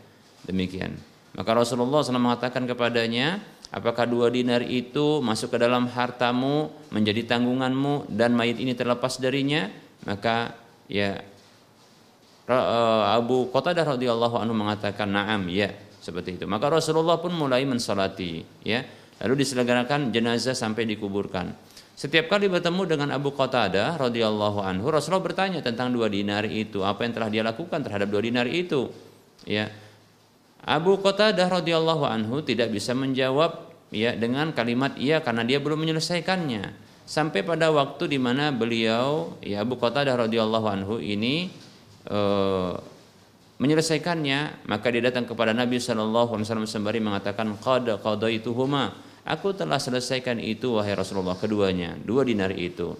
demikian. 0.46 0.98
Maka 1.34 1.50
Rasulullah 1.50 2.06
SAW 2.06 2.22
mengatakan 2.22 2.62
kepadanya 2.62 3.42
Apakah 3.74 4.06
dua 4.06 4.30
dinar 4.30 4.62
itu 4.62 5.18
masuk 5.18 5.50
ke 5.50 5.58
dalam 5.58 5.90
hartamu 5.90 6.70
menjadi 6.94 7.26
tanggunganmu 7.34 8.06
dan 8.06 8.30
mayit 8.30 8.62
ini 8.62 8.70
terlepas 8.78 9.18
darinya? 9.18 9.66
Maka 10.06 10.54
ya 10.86 11.18
eh, 12.46 13.02
Abu 13.10 13.50
Qatadah 13.50 13.98
radhiyallahu 13.98 14.38
anhu 14.38 14.54
mengatakan 14.54 15.10
na'am 15.10 15.50
ya 15.50 15.74
seperti 15.98 16.38
itu. 16.38 16.46
Maka 16.46 16.70
Rasulullah 16.70 17.18
pun 17.18 17.34
mulai 17.34 17.66
mensalati 17.66 18.46
ya. 18.62 18.86
Lalu 19.26 19.42
diselenggarakan 19.42 20.14
jenazah 20.14 20.54
sampai 20.54 20.86
dikuburkan. 20.94 21.50
Setiap 21.94 22.26
kali 22.26 22.50
bertemu 22.50 22.82
dengan 22.90 23.08
Abu 23.14 23.30
Qatadah 23.30 23.94
radhiyallahu 23.98 24.62
anhu, 24.62 24.90
Rasulullah 24.90 25.22
bertanya 25.22 25.62
tentang 25.62 25.94
dua 25.94 26.10
dinar 26.10 26.42
itu, 26.42 26.82
apa 26.82 27.06
yang 27.06 27.14
telah 27.14 27.30
dia 27.30 27.42
lakukan 27.46 27.78
terhadap 27.86 28.10
dua 28.10 28.22
dinar 28.22 28.50
itu. 28.50 28.90
Ya. 29.46 29.70
Abu 30.64 30.96
Qatadah 30.96 31.48
radhiyallahu 31.60 32.08
anhu 32.08 32.40
tidak 32.40 32.72
bisa 32.72 32.96
menjawab 32.96 33.68
ya 33.92 34.16
dengan 34.16 34.50
kalimat 34.56 34.96
iya 34.96 35.20
karena 35.20 35.44
dia 35.44 35.60
belum 35.60 35.84
menyelesaikannya. 35.84 36.84
Sampai 37.04 37.44
pada 37.44 37.68
waktu 37.68 38.16
di 38.16 38.18
mana 38.18 38.48
beliau 38.48 39.36
ya 39.44 39.60
Abu 39.60 39.76
Qatadah 39.76 40.24
radhiyallahu 40.24 40.66
anhu 40.66 40.96
ini 41.04 41.52
uh, 42.08 42.80
menyelesaikannya, 43.60 44.64
maka 44.64 44.88
dia 44.88 45.04
datang 45.04 45.28
kepada 45.28 45.52
Nabi 45.52 45.76
sallallahu 45.76 46.32
alaihi 46.32 46.48
wasallam 46.48 46.68
sembari 46.68 47.00
mengatakan 47.04 47.54
qad 47.60 47.86
qadaituhuma 48.00 49.14
Aku 49.24 49.56
telah 49.56 49.80
selesaikan 49.80 50.36
itu 50.36 50.76
wahai 50.76 50.92
Rasulullah 50.92 51.32
keduanya, 51.32 51.96
dua 51.96 52.28
dinar 52.28 52.52
itu. 52.52 52.92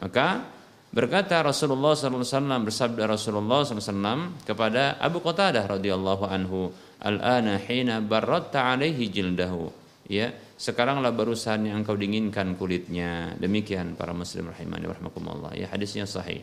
Maka 0.00 0.55
berkata 0.96 1.44
Rasulullah 1.44 1.92
SAW 1.92 2.64
bersabda 2.64 3.04
Rasulullah 3.04 3.68
SAW 3.68 4.40
kepada 4.48 4.96
Abu 4.96 5.20
Qatadah 5.20 5.68
radhiyallahu 5.76 6.24
anhu, 6.24 6.72
"Al-ana 7.04 7.60
hina 7.60 8.00
barratta 8.00 8.72
alaihi 8.72 9.12
jildahu." 9.12 9.68
Ya, 10.08 10.32
sekaranglah 10.56 11.12
barusan 11.12 11.68
yang 11.68 11.84
engkau 11.84 12.00
dinginkan 12.00 12.56
kulitnya. 12.56 13.36
Demikian 13.36 13.92
para 13.92 14.16
muslim 14.16 14.48
rahimani 14.48 14.88
warahmatullah. 14.88 15.52
Ya, 15.52 15.68
hadisnya 15.68 16.08
sahih. 16.08 16.40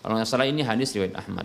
Kalau 0.00 0.16
nggak 0.16 0.24
salah 0.24 0.48
ini 0.48 0.64
hadis 0.64 0.96
riwayat 0.96 1.20
Ahmad. 1.20 1.44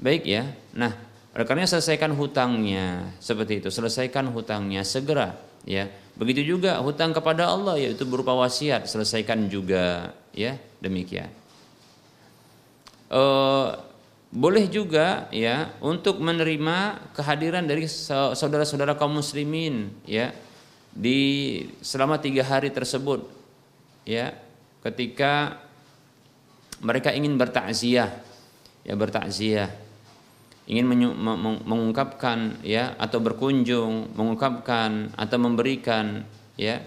Baik 0.00 0.24
ya. 0.24 0.48
Nah, 0.72 0.96
oleh 1.36 1.44
karena 1.44 1.68
selesaikan 1.68 2.16
hutangnya 2.16 3.12
seperti 3.20 3.60
itu, 3.60 3.68
selesaikan 3.68 4.32
hutangnya 4.32 4.80
segera 4.80 5.52
ya 5.62 5.86
begitu 6.18 6.56
juga 6.56 6.78
hutang 6.82 7.14
kepada 7.14 7.48
Allah 7.48 7.78
yaitu 7.78 8.02
berupa 8.02 8.34
wasiat 8.34 8.90
selesaikan 8.90 9.46
juga 9.46 10.10
ya 10.34 10.58
demikian. 10.82 11.30
E, 13.06 13.22
boleh 14.32 14.64
juga 14.66 15.28
ya 15.30 15.70
untuk 15.78 16.18
menerima 16.18 16.98
kehadiran 17.14 17.68
dari 17.68 17.84
saudara-saudara 18.34 18.96
kaum 18.96 19.20
muslimin 19.20 19.92
ya 20.08 20.32
di 20.92 21.20
selama 21.84 22.16
tiga 22.16 22.40
hari 22.44 22.72
tersebut 22.72 23.28
ya 24.08 24.32
ketika 24.80 25.60
mereka 26.80 27.12
ingin 27.12 27.36
bertakziah 27.36 28.08
ya 28.82 28.94
bertakziah 28.96 29.68
ingin 30.64 30.88
mengungkapkan 31.68 32.64
ya 32.64 32.96
atau 32.96 33.20
berkunjung 33.20 34.16
mengungkapkan 34.16 35.12
atau 35.12 35.36
memberikan 35.36 36.24
ya 36.56 36.80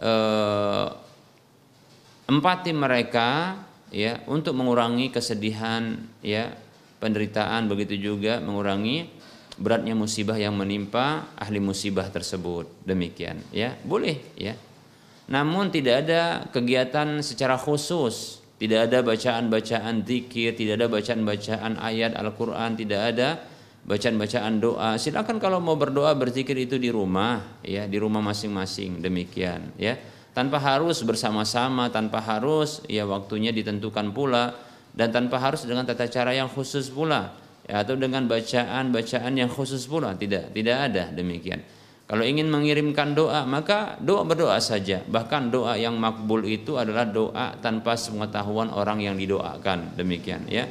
eh, 0.00 0.86
empati 2.30 2.70
mereka 2.70 3.58
ya 3.90 4.22
untuk 4.30 4.54
mengurangi 4.54 5.10
kesedihan 5.10 5.98
ya 6.22 6.54
penderitaan 7.02 7.66
begitu 7.66 7.98
juga 7.98 8.38
mengurangi 8.38 9.10
beratnya 9.58 9.98
musibah 9.98 10.38
yang 10.38 10.54
menimpa 10.54 11.34
ahli 11.34 11.58
musibah 11.58 12.06
tersebut 12.06 12.70
demikian 12.86 13.42
ya 13.50 13.74
boleh 13.82 14.22
ya 14.38 14.54
namun 15.26 15.74
tidak 15.74 16.06
ada 16.06 16.46
kegiatan 16.54 17.18
secara 17.18 17.58
khusus 17.58 18.40
tidak 18.60 18.92
ada 18.92 19.00
bacaan-bacaan 19.00 20.04
zikir, 20.04 20.52
tidak 20.52 20.84
ada 20.84 20.88
bacaan-bacaan 20.92 21.80
ayat 21.80 22.12
Al-Qur'an, 22.12 22.76
tidak 22.76 23.00
ada 23.16 23.40
bacaan-bacaan 23.88 24.60
doa. 24.60 25.00
Silakan 25.00 25.40
kalau 25.40 25.64
mau 25.64 25.80
berdoa 25.80 26.12
berzikir 26.12 26.52
itu 26.60 26.76
di 26.76 26.92
rumah, 26.92 27.40
ya, 27.64 27.88
di 27.88 27.96
rumah 27.96 28.20
masing-masing. 28.20 29.00
Demikian, 29.00 29.72
ya. 29.80 29.96
Tanpa 30.30 30.62
harus 30.62 31.02
bersama-sama, 31.02 31.90
tanpa 31.90 32.22
harus 32.22 32.80
ya 32.86 33.02
waktunya 33.02 33.50
ditentukan 33.50 34.14
pula 34.14 34.54
dan 34.94 35.10
tanpa 35.10 35.42
harus 35.42 35.66
dengan 35.66 35.82
tata 35.86 36.06
cara 36.06 36.30
yang 36.34 36.46
khusus 36.46 36.90
pula, 36.90 37.34
ya, 37.66 37.82
atau 37.82 37.98
dengan 37.98 38.26
bacaan-bacaan 38.30 39.32
yang 39.34 39.50
khusus 39.50 39.86
pula. 39.90 40.14
Tidak, 40.14 40.54
tidak 40.54 40.76
ada 40.90 41.10
demikian. 41.10 41.62
Kalau 42.10 42.26
ingin 42.26 42.50
mengirimkan 42.50 43.14
doa, 43.14 43.46
maka 43.46 43.94
doa 44.02 44.26
berdoa 44.26 44.58
saja. 44.58 44.98
Bahkan 45.06 45.54
doa 45.54 45.78
yang 45.78 45.94
makbul 45.94 46.42
itu 46.42 46.74
adalah 46.74 47.06
doa 47.06 47.54
tanpa 47.62 47.94
pengetahuan 47.94 48.66
orang 48.74 48.98
yang 48.98 49.14
didoakan. 49.14 49.94
Demikian 49.94 50.50
ya. 50.50 50.66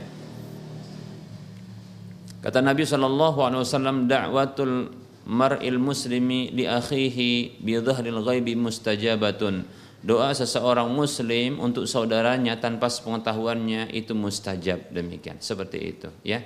Kata 2.44 2.60
Nabi 2.60 2.84
Shallallahu 2.84 3.40
Alaihi 3.40 4.08
dakwatul 4.08 4.99
mar'il 5.28 5.82
muslimi 5.82 6.54
li 6.54 6.70
akhihi 6.70 7.60
bi 7.60 7.76
dhahril 7.80 8.22
ghaibi 8.24 8.56
mustajabatun. 8.56 9.68
Doa 10.00 10.32
seseorang 10.32 10.88
muslim 10.96 11.60
untuk 11.60 11.84
saudaranya 11.84 12.56
tanpa 12.56 12.88
sepengetahuannya 12.88 13.92
itu 13.92 14.16
mustajab 14.16 14.88
demikian. 14.96 15.44
Seperti 15.44 15.78
itu 15.84 16.08
ya. 16.24 16.40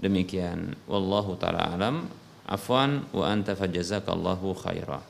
Demikian. 0.00 0.72
Wallahu 0.88 1.36
taala 1.36 1.68
alam. 1.68 2.08
Afwan 2.48 3.06
wa 3.12 3.28
anta 3.28 3.52
fajazakallahu 3.52 4.56
khaira. 4.56 5.04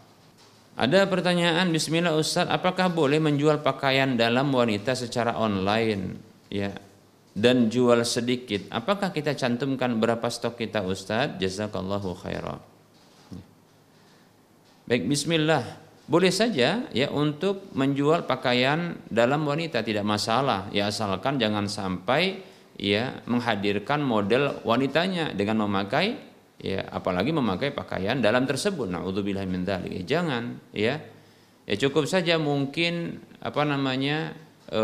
Ada 0.73 1.05
pertanyaan 1.05 1.69
bismillah 1.69 2.17
Ustaz, 2.17 2.49
apakah 2.49 2.89
boleh 2.89 3.21
menjual 3.21 3.61
pakaian 3.61 4.17
dalam 4.17 4.49
wanita 4.51 4.97
secara 4.97 5.37
online 5.37 6.17
ya 6.49 6.73
dan 7.37 7.69
jual 7.69 8.01
sedikit? 8.09 8.73
Apakah 8.73 9.13
kita 9.13 9.37
cantumkan 9.37 10.01
berapa 10.01 10.25
stok 10.33 10.61
kita 10.61 10.81
Ustaz? 10.83 11.37
Jazakallahu 11.37 12.17
khaira. 12.17 12.72
Baik 14.83 15.07
bismillah. 15.07 15.63
Boleh 16.11 16.35
saja 16.35 16.91
ya 16.91 17.07
untuk 17.15 17.71
menjual 17.79 18.27
pakaian 18.27 18.99
dalam 19.07 19.47
wanita 19.47 19.87
tidak 19.87 20.03
masalah. 20.03 20.67
Ya 20.75 20.91
asalkan 20.91 21.39
jangan 21.39 21.71
sampai 21.71 22.43
ya 22.75 23.23
menghadirkan 23.31 24.03
model 24.03 24.59
wanitanya 24.67 25.31
dengan 25.31 25.63
memakai 25.65 26.19
ya 26.59 26.83
apalagi 26.91 27.31
memakai 27.31 27.71
pakaian 27.71 28.19
dalam 28.19 28.43
tersebut. 28.43 28.91
Naudzubillah 28.91 29.47
min 29.47 29.63
dzalik. 29.63 30.03
Ya, 30.03 30.19
jangan 30.19 30.59
ya. 30.75 30.99
Ya 31.63 31.75
cukup 31.79 32.11
saja 32.11 32.43
mungkin 32.43 33.23
apa 33.39 33.63
namanya 33.63 34.35
e, 34.67 34.83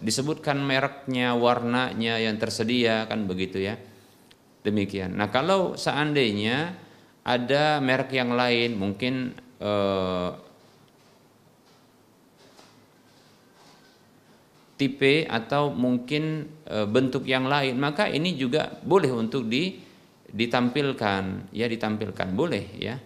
disebutkan 0.00 0.56
mereknya 0.64 1.36
warnanya 1.36 2.16
yang 2.16 2.40
tersedia 2.40 3.04
kan 3.04 3.28
begitu 3.28 3.60
ya. 3.60 3.76
Demikian. 4.64 5.20
Nah 5.20 5.28
kalau 5.28 5.76
seandainya 5.76 6.72
ada 7.22 7.78
merek 7.78 8.10
yang 8.18 8.34
lain 8.34 8.74
mungkin 8.74 9.30
e, 9.62 9.72
tipe 14.74 15.30
atau 15.30 15.70
mungkin 15.70 16.50
e, 16.66 16.76
bentuk 16.90 17.22
yang 17.30 17.46
lain. 17.46 17.78
Maka 17.78 18.10
ini 18.10 18.34
juga 18.34 18.74
boleh 18.82 19.14
untuk 19.14 19.46
di 19.46 19.78
ditampilkan. 20.32 21.52
Ya 21.54 21.68
ditampilkan. 21.68 22.32
Boleh 22.34 22.64
ya. 22.80 22.96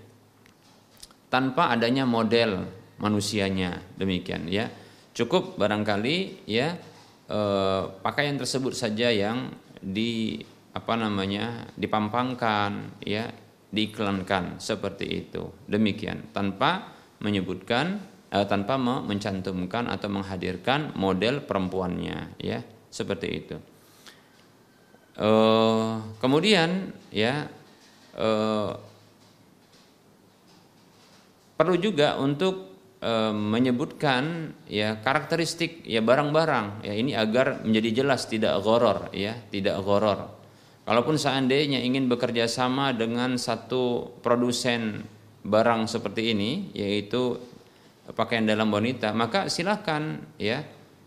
Tanpa 1.29 1.75
adanya 1.75 2.07
model 2.09 2.65
manusianya. 3.03 3.83
Demikian 3.99 4.49
ya. 4.49 4.71
Cukup 5.17 5.57
barangkali 5.57 6.45
ya 6.45 6.77
eh, 7.27 7.83
pakaian 8.05 8.37
tersebut 8.37 8.77
saja 8.77 9.09
yang 9.09 9.49
di 9.81 10.45
apa 10.77 10.93
namanya 10.93 11.73
dipampangkan 11.73 13.01
ya 13.01 13.33
diiklankan 13.77 14.57
seperti 14.57 15.29
itu 15.29 15.53
demikian 15.69 16.33
tanpa 16.33 16.97
menyebutkan 17.21 18.01
eh, 18.33 18.47
tanpa 18.49 18.81
mencantumkan 18.81 19.93
atau 19.93 20.09
menghadirkan 20.09 20.97
model 20.97 21.45
perempuannya 21.45 22.41
ya 22.41 22.65
seperti 22.89 23.29
itu 23.29 23.57
Uh, 25.17 26.12
kemudian 26.21 26.93
ya 27.09 27.49
uh, 28.21 28.77
perlu 31.57 31.81
juga 31.81 32.21
untuk 32.21 32.69
uh, 33.01 33.33
menyebutkan 33.33 34.53
ya 34.68 35.01
karakteristik 35.01 35.89
ya 35.89 36.05
barang-barang 36.05 36.85
ya 36.85 36.93
ini 36.93 37.16
agar 37.16 37.64
menjadi 37.64 38.05
jelas 38.05 38.29
tidak 38.29 38.61
goror 38.61 39.09
ya 39.16 39.41
tidak 39.49 39.81
goror. 39.81 40.36
Kalaupun 40.87 41.18
seandainya 41.18 41.82
ingin 41.82 42.07
bekerja 42.07 42.47
sama 42.47 42.95
dengan 42.95 43.34
satu 43.34 44.14
produsen 44.22 45.03
barang 45.43 45.91
seperti 45.91 46.30
ini 46.30 46.70
yaitu 46.78 47.43
pakaian 48.14 48.47
dalam 48.47 48.70
wanita 48.70 49.11
maka 49.11 49.51
silahkan 49.51 50.22
ya. 50.39 50.62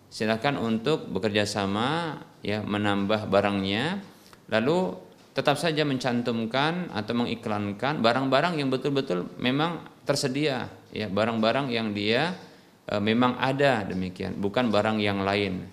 Silahkan 0.10 0.60
untuk 0.60 1.08
bekerja 1.08 1.46
sama 1.48 2.20
ya 2.44 2.60
menambah 2.66 3.30
barangnya 3.30 4.04
lalu 4.52 4.98
tetap 5.32 5.56
saja 5.56 5.88
mencantumkan 5.88 6.92
atau 6.92 7.14
mengiklankan 7.16 8.04
barang-barang 8.04 8.60
yang 8.60 8.68
betul-betul 8.68 9.32
memang 9.40 9.80
tersedia 10.04 10.68
ya. 10.92 11.08
Barang-barang 11.08 11.72
yang 11.72 11.96
dia 11.96 12.36
e, 12.84 13.00
memang 13.00 13.40
ada 13.40 13.88
demikian. 13.88 14.36
Bukan 14.36 14.68
barang 14.68 15.00
yang 15.00 15.24
lain. 15.24 15.64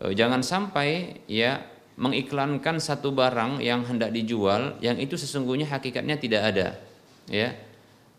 E, 0.00 0.16
jangan 0.16 0.40
sampai 0.40 1.20
ya 1.28 1.75
mengiklankan 1.96 2.76
satu 2.76 3.08
barang 3.12 3.64
yang 3.64 3.84
hendak 3.88 4.12
dijual 4.12 4.76
yang 4.84 5.00
itu 5.00 5.16
sesungguhnya 5.16 5.68
hakikatnya 5.68 6.16
tidak 6.20 6.42
ada 6.52 6.68
ya. 7.28 7.56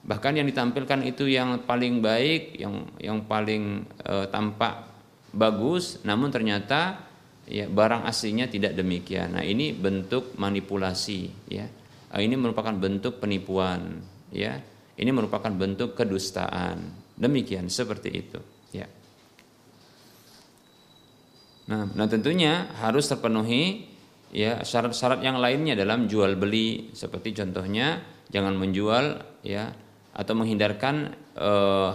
Bahkan 0.08 0.40
yang 0.40 0.48
ditampilkan 0.50 1.04
itu 1.06 1.30
yang 1.30 1.62
paling 1.68 2.02
baik 2.02 2.58
yang 2.58 2.90
yang 2.98 3.26
paling 3.30 3.86
e, 4.02 4.14
tampak 4.34 4.88
bagus 5.36 6.02
namun 6.02 6.34
ternyata 6.34 7.06
ya 7.46 7.70
barang 7.70 8.10
aslinya 8.10 8.50
tidak 8.50 8.74
demikian. 8.74 9.38
Nah 9.38 9.46
ini 9.46 9.78
bentuk 9.78 10.34
manipulasi 10.42 11.52
ya. 11.54 11.70
Ah, 12.08 12.24
ini 12.24 12.34
merupakan 12.34 12.74
bentuk 12.74 13.22
penipuan 13.22 14.02
ya. 14.34 14.58
Ini 14.98 15.14
merupakan 15.14 15.54
bentuk 15.54 15.94
kedustaan. 15.94 16.82
Demikian 17.14 17.70
seperti 17.70 18.10
itu 18.10 18.42
ya 18.74 18.90
nah 21.68 21.84
nah 21.84 22.08
tentunya 22.08 22.72
harus 22.80 23.12
terpenuhi 23.12 23.98
ya 24.32 24.64
syarat-syarat 24.64 25.24
yang 25.24 25.40
lainnya 25.40 25.78
dalam 25.78 26.08
jual 26.10 26.36
beli. 26.36 26.92
Seperti 26.92 27.36
contohnya 27.38 28.02
jangan 28.32 28.56
menjual 28.60 29.24
ya 29.44 29.72
atau 30.18 30.34
menghindarkan 30.34 31.14
eh, 31.38 31.90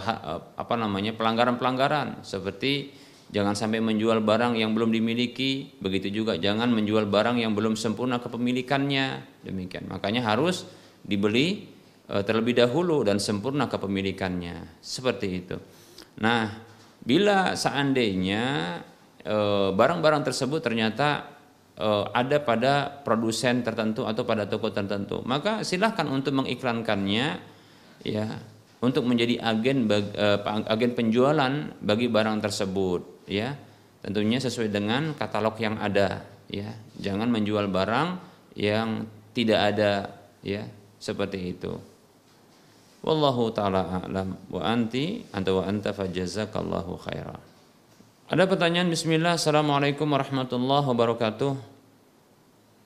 apa 0.57 0.75
namanya 0.79 1.13
pelanggaran-pelanggaran. 1.13 2.23
Seperti 2.25 2.93
jangan 3.33 3.57
sampai 3.57 3.81
menjual 3.83 4.23
barang 4.23 4.57
yang 4.57 4.73
belum 4.73 4.93
dimiliki. 4.93 5.77
Begitu 5.77 6.23
juga 6.23 6.39
jangan 6.39 6.71
menjual 6.73 7.09
barang 7.09 7.41
yang 7.41 7.53
belum 7.53 7.77
sempurna 7.77 8.17
kepemilikannya. 8.21 9.41
Demikian. 9.45 9.89
Makanya 9.89 10.25
harus 10.25 10.65
dibeli 11.03 11.69
eh, 12.09 12.23
terlebih 12.25 12.57
dahulu 12.57 13.05
dan 13.05 13.21
sempurna 13.21 13.69
kepemilikannya. 13.69 14.81
Seperti 14.81 15.27
itu. 15.29 15.57
Nah 16.23 16.71
bila 17.03 17.51
seandainya 17.59 18.79
barang-barang 19.73 20.23
tersebut 20.27 20.59
ternyata 20.59 21.31
eh, 21.79 22.05
ada 22.11 22.37
pada 22.43 22.91
produsen 22.91 23.63
tertentu 23.63 24.03
atau 24.03 24.27
pada 24.27 24.43
toko 24.45 24.69
tertentu. 24.69 25.23
Maka 25.23 25.63
silahkan 25.63 26.07
untuk 26.11 26.35
mengiklankannya 26.43 27.27
ya 28.03 28.27
untuk 28.83 29.07
menjadi 29.07 29.39
agen 29.39 29.87
uh, 29.87 30.43
agen 30.67 30.91
penjualan 30.91 31.71
bagi 31.79 32.11
barang 32.11 32.43
tersebut 32.43 33.23
ya. 33.31 33.55
Tentunya 34.03 34.43
sesuai 34.43 34.67
dengan 34.67 35.15
katalog 35.15 35.55
yang 35.63 35.79
ada 35.79 36.27
ya. 36.51 36.67
Jangan 36.99 37.31
menjual 37.31 37.71
barang 37.71 38.19
yang 38.59 39.07
tidak 39.31 39.59
ada 39.71 40.11
ya 40.43 40.67
seperti 40.99 41.55
itu. 41.55 41.71
Wallahu 43.07 43.55
taala 43.55 44.03
a'lam. 44.03 44.35
Wa 44.51 44.67
anti 44.67 45.23
anta 45.31 45.55
wa 45.55 45.63
anta 45.63 45.95
fajazakallahu 45.95 46.99
khaira 46.99 47.52
ada 48.33 48.49
pertanyaan 48.49 48.89
bismillah 48.89 49.37
assalamualaikum 49.37 50.09
warahmatullahi 50.09 50.89
wabarakatuh 50.89 51.53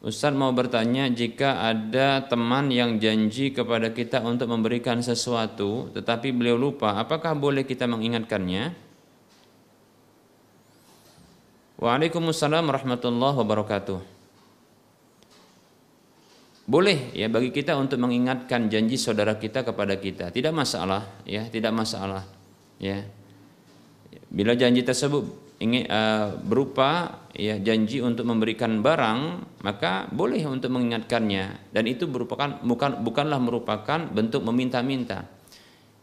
Ustaz 0.04 0.36
mau 0.36 0.52
bertanya 0.52 1.08
jika 1.08 1.64
ada 1.64 2.20
teman 2.28 2.68
yang 2.68 3.00
janji 3.00 3.56
kepada 3.56 3.96
kita 3.96 4.20
untuk 4.28 4.52
memberikan 4.52 5.00
sesuatu 5.00 5.88
tetapi 5.96 6.36
beliau 6.36 6.60
lupa, 6.60 7.00
apakah 7.00 7.32
boleh 7.32 7.64
kita 7.64 7.88
mengingatkannya? 7.88 8.76
Waalaikumsalam 11.80 12.68
warahmatullahi 12.68 13.36
wabarakatuh. 13.40 14.00
Boleh 16.68 17.16
ya 17.16 17.32
bagi 17.32 17.56
kita 17.56 17.74
untuk 17.80 18.04
mengingatkan 18.04 18.68
janji 18.68 19.00
saudara 19.00 19.40
kita 19.40 19.64
kepada 19.64 19.96
kita, 19.96 20.30
tidak 20.30 20.52
masalah 20.52 21.08
ya, 21.24 21.48
tidak 21.48 21.72
masalah 21.72 22.28
ya. 22.78 23.02
Bila 24.28 24.54
janji 24.60 24.84
tersebut 24.84 25.48
ingin 25.58 25.90
uh, 25.90 26.38
berupa 26.38 27.24
ya 27.34 27.58
janji 27.58 27.98
untuk 28.04 28.30
memberikan 28.30 28.86
barang 28.86 29.20
maka 29.64 30.06
boleh 30.12 30.44
untuk 30.46 30.76
mengingatkannya. 30.76 31.74
Dan 31.74 31.84
itu 31.88 32.06
merupakan 32.06 32.60
bukan 32.62 33.02
bukanlah 33.02 33.40
merupakan 33.40 34.00
bentuk 34.12 34.44
meminta-minta. 34.44 35.26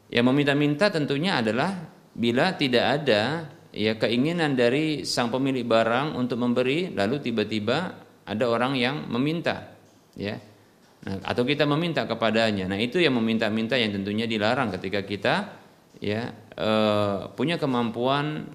Yang 0.09 0.25
meminta-minta 0.31 0.89
tentunya 0.89 1.41
adalah 1.41 1.75
bila 2.15 2.55
tidak 2.55 2.85
ada 3.03 3.51
ya 3.75 3.99
keinginan 3.99 4.55
dari 4.55 5.03
sang 5.03 5.35
pemilik 5.35 5.67
barang 5.67 6.15
untuk 6.15 6.39
memberi 6.39 6.95
lalu 6.95 7.19
tiba-tiba 7.19 7.79
ada 8.25 8.45
orang 8.49 8.79
yang 8.79 9.11
meminta 9.11 9.75
ya. 10.17 10.39
Nah, 11.05 11.21
atau 11.21 11.45
kita 11.45 11.69
meminta 11.69 12.09
kepadanya. 12.09 12.65
Nah 12.65 12.81
itu 12.81 12.97
yang 12.97 13.13
meminta-minta 13.21 13.77
yang 13.77 13.93
tentunya 13.93 14.25
dilarang 14.25 14.73
ketika 14.73 15.05
kita 15.05 15.35
ya 16.01 16.33
uh, 16.59 17.31
punya 17.35 17.59
kemampuan 17.59 18.47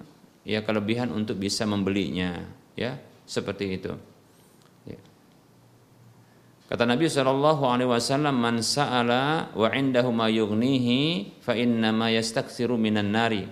ya 0.44 0.64
kelebihan 0.64 1.12
untuk 1.12 1.36
bisa 1.36 1.68
membelinya 1.68 2.48
ya 2.76 2.96
seperti 3.28 3.64
itu. 3.76 3.92
Ya. 4.88 5.00
kata 6.72 6.88
Nabi 6.88 7.06
Shallallahu 7.06 7.62
Alaihi 7.68 7.90
Wasallam 7.90 8.34
man 8.40 8.64
sa'ala 8.64 9.52
wa 9.52 9.68
indahu 9.70 10.10
ma 10.10 10.26
yughnihi 10.26 11.38
fa 11.44 11.52
inna 11.54 11.92
ma 11.92 12.08
yastaksiru 12.08 12.74
minan 12.80 13.12
nari. 13.12 13.44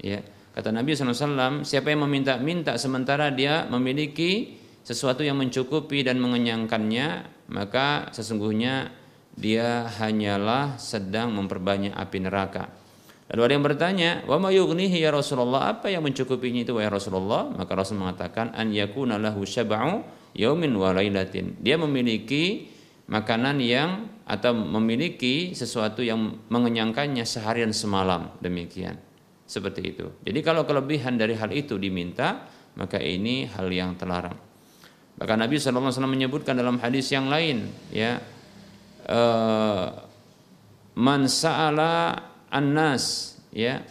Ya. 0.00 0.20
Kata 0.56 0.72
Nabi 0.72 0.96
SAW 0.96 1.68
siapa 1.68 1.92
yang 1.92 2.08
meminta-minta 2.08 2.80
sementara 2.80 3.28
dia 3.28 3.68
memiliki 3.68 4.56
sesuatu 4.80 5.20
yang 5.20 5.36
mencukupi 5.36 6.00
dan 6.00 6.16
mengenyangkannya 6.16 7.28
maka 7.52 8.08
sesungguhnya 8.16 8.88
dia 9.36 9.84
hanyalah 10.00 10.80
sedang 10.80 11.36
memperbanyak 11.36 11.92
api 11.92 12.18
neraka 12.24 12.72
Lalu 13.26 13.40
ada 13.42 13.52
yang 13.58 13.66
bertanya, 13.66 14.10
"Wa 14.30 14.38
ma 14.38 14.54
yughnihi 14.54 15.02
ya 15.02 15.10
Rasulullah?" 15.10 15.74
Apa 15.74 15.90
yang 15.90 16.06
mencukupinya 16.06 16.62
itu 16.62 16.78
ya 16.78 16.86
Rasulullah? 16.86 17.50
Maka 17.50 17.74
Rasul 17.74 17.98
mengatakan, 17.98 18.54
"An 18.54 18.70
yakuna 18.70 19.18
lahu 19.18 19.42
syab'u 19.42 20.06
yaumin 20.38 20.70
wa 20.78 20.94
lailatin." 20.94 21.58
Dia 21.58 21.74
memiliki 21.74 22.70
makanan 23.10 23.58
yang 23.58 24.10
atau 24.26 24.54
memiliki 24.54 25.54
sesuatu 25.54 26.06
yang 26.06 26.38
mengenyangkannya 26.50 27.26
seharian 27.26 27.74
semalam. 27.74 28.34
Demikian. 28.38 28.98
Seperti 29.46 29.94
itu. 29.94 30.06
Jadi 30.26 30.42
kalau 30.42 30.66
kelebihan 30.66 31.14
dari 31.14 31.38
hal 31.38 31.54
itu 31.54 31.78
diminta, 31.78 32.46
maka 32.74 32.98
ini 32.98 33.46
hal 33.46 33.70
yang 33.70 33.94
terlarang. 33.94 34.34
Bahkan 35.16 35.38
Nabi 35.38 35.56
SAW 35.56 36.10
menyebutkan 36.10 36.58
dalam 36.58 36.82
hadis 36.82 37.08
yang 37.14 37.30
lain, 37.30 37.70
ya, 37.94 38.18
uh, 39.06 39.86
man 40.98 41.30
sa'ala 41.30 42.20
annas 42.50 43.36
ya. 43.50 43.82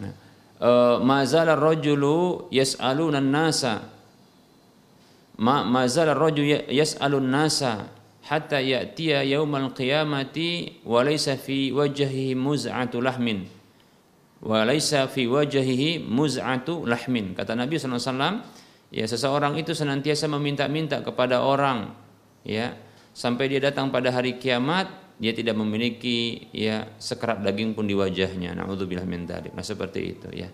Nah, 0.00 0.14
uh, 0.60 0.96
mazal 1.04 1.48
rajulu 1.52 2.48
yas'aluna 2.52 3.20
nasa 3.20 3.88
ma 5.40 5.64
mazal 5.64 6.12
rajulu 6.12 6.46
ya, 6.46 6.60
yas'alun 6.68 7.28
nasa 7.28 7.88
hatta 8.26 8.60
ya'tiya 8.60 9.24
yaumal 9.24 9.72
qiyamati 9.72 10.84
wa 10.84 11.00
laysa 11.02 11.40
fi 11.40 11.72
wajhihi 11.72 12.36
muz'atu 12.36 13.00
lahmin. 13.00 13.48
Wa 14.40 14.64
laysa 14.64 15.08
fi 15.08 15.28
wajhihi 15.28 16.04
muz'atu 16.04 16.84
lahmin. 16.88 17.32
Kata 17.36 17.56
Nabi 17.56 17.76
SAW 17.76 18.44
ya 18.90 19.06
seseorang 19.06 19.54
itu 19.56 19.72
senantiasa 19.72 20.26
meminta-minta 20.26 20.98
kepada 21.00 21.46
orang 21.46 21.94
ya 22.42 22.74
sampai 23.14 23.46
dia 23.46 23.62
datang 23.62 23.94
pada 23.94 24.10
hari 24.10 24.36
kiamat 24.36 24.90
dia 25.20 25.36
tidak 25.36 25.52
memiliki 25.60 26.48
ya 26.48 26.96
sekerat 26.96 27.44
daging 27.44 27.76
pun 27.76 27.84
di 27.84 27.92
wajahnya. 27.92 28.56
Nauzubillah 28.56 29.04
min 29.04 29.28
dzalik. 29.28 29.52
Nah, 29.52 29.60
seperti 29.60 30.00
itu 30.00 30.28
ya. 30.32 30.48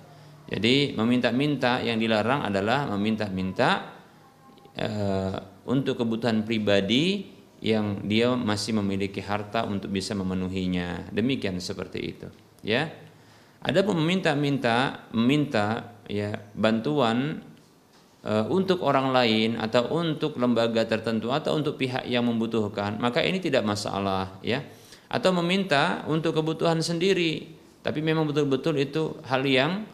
Jadi 0.47 0.95
meminta-minta 0.99 1.79
yang 1.83 1.99
dilarang 2.03 2.47
adalah 2.47 2.91
meminta-minta 2.91 3.95
uh, 4.75 5.39
untuk 5.71 6.03
kebutuhan 6.03 6.43
pribadi 6.43 7.35
yang 7.63 8.07
dia 8.07 8.35
masih 8.35 8.79
memiliki 8.79 9.23
harta 9.23 9.67
untuk 9.67 9.91
bisa 9.91 10.15
memenuhinya. 10.15 11.11
Demikian 11.11 11.59
seperti 11.59 11.99
itu, 11.99 12.29
ya. 12.63 12.91
Ada 13.59 13.83
pun 13.83 13.99
meminta-minta, 13.99 15.09
meminta 15.11 15.99
ya 16.07 16.39
bantuan 16.55 17.43
untuk 18.51 18.83
orang 18.83 19.15
lain 19.15 19.55
atau 19.55 19.87
untuk 19.95 20.35
lembaga 20.35 20.83
tertentu 20.83 21.31
atau 21.31 21.55
untuk 21.55 21.79
pihak 21.79 22.11
yang 22.11 22.27
membutuhkan, 22.27 22.99
maka 22.99 23.23
ini 23.23 23.39
tidak 23.39 23.63
masalah, 23.63 24.43
ya 24.43 24.67
atau 25.07 25.31
meminta 25.39 26.03
untuk 26.11 26.35
kebutuhan 26.35 26.83
sendiri 26.83 27.55
tapi 27.87 28.03
memang 28.03 28.27
betul-betul 28.27 28.75
itu 28.83 29.15
hal 29.31 29.47
yang 29.47 29.87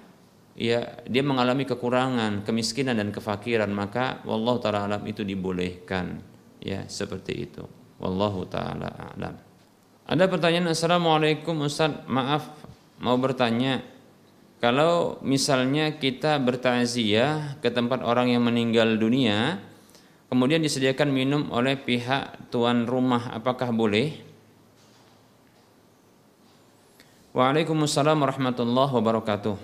ya 0.56 1.04
dia 1.04 1.20
mengalami 1.20 1.68
kekurangan, 1.68 2.44
kemiskinan 2.48 2.96
dan 2.96 3.12
kefakiran 3.12 3.68
maka 3.68 4.24
wallahu 4.24 4.56
taala 4.64 4.88
alam 4.88 5.04
itu 5.04 5.20
dibolehkan 5.20 6.24
ya 6.64 6.88
seperti 6.88 7.32
itu. 7.44 7.64
Wallahu 8.00 8.48
taala 8.48 8.88
alam. 9.12 9.36
Ada 10.08 10.24
pertanyaan 10.26 10.72
Assalamualaikum 10.72 11.60
Ustaz, 11.68 11.92
maaf 12.08 12.48
mau 12.96 13.14
bertanya 13.20 13.84
kalau 14.62 15.18
misalnya 15.26 15.98
kita 15.98 16.38
bertaziah 16.38 17.58
ke 17.58 17.66
tempat 17.74 18.06
orang 18.06 18.30
yang 18.30 18.46
meninggal 18.46 18.94
dunia 18.94 19.58
kemudian 20.30 20.62
disediakan 20.62 21.10
minum 21.10 21.50
oleh 21.50 21.74
pihak 21.74 22.48
tuan 22.54 22.86
rumah 22.86 23.34
apakah 23.34 23.74
boleh? 23.74 24.22
Waalaikumsalam 27.34 28.16
warahmatullahi 28.16 28.92
wabarakatuh. 28.92 29.56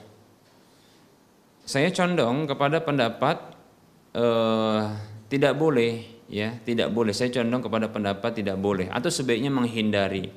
Saya 1.63 1.95
condong 1.95 2.51
kepada 2.51 2.81
pendapat 2.83 3.55
uh, 4.19 4.99
tidak 5.29 5.53
boleh, 5.55 6.05
ya, 6.27 6.59
tidak 6.65 6.91
boleh. 6.91 7.13
Saya 7.15 7.29
condong 7.29 7.61
kepada 7.61 7.87
pendapat 7.93 8.41
tidak 8.41 8.57
boleh 8.57 8.89
atau 8.89 9.13
sebaiknya 9.13 9.53
menghindari. 9.53 10.33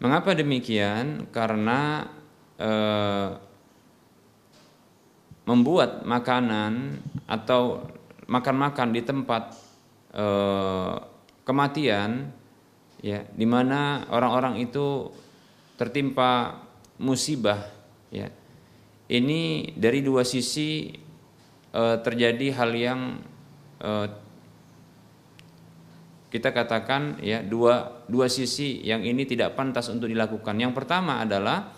Mengapa 0.00 0.32
demikian? 0.32 1.28
Karena 1.28 2.08
eh, 2.56 3.49
membuat 5.50 6.06
makanan 6.06 7.02
atau 7.26 7.82
makan-makan 8.30 8.94
di 8.94 9.02
tempat 9.02 9.58
eh, 10.14 10.94
kematian 11.42 12.30
ya 13.02 13.26
di 13.34 13.46
mana 13.50 14.06
orang-orang 14.14 14.62
itu 14.62 15.10
tertimpa 15.74 16.62
musibah 17.02 17.66
ya 18.14 18.30
ini 19.10 19.74
dari 19.74 20.06
dua 20.06 20.22
sisi 20.22 20.94
eh, 21.74 21.96
terjadi 21.98 22.46
hal 22.54 22.70
yang 22.70 23.00
eh, 23.82 24.06
kita 26.30 26.54
katakan 26.54 27.18
ya 27.18 27.42
dua 27.42 28.06
dua 28.06 28.30
sisi 28.30 28.86
yang 28.86 29.02
ini 29.02 29.26
tidak 29.26 29.58
pantas 29.58 29.90
untuk 29.90 30.06
dilakukan. 30.06 30.54
Yang 30.54 30.78
pertama 30.78 31.26
adalah 31.26 31.74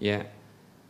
ya 0.00 0.24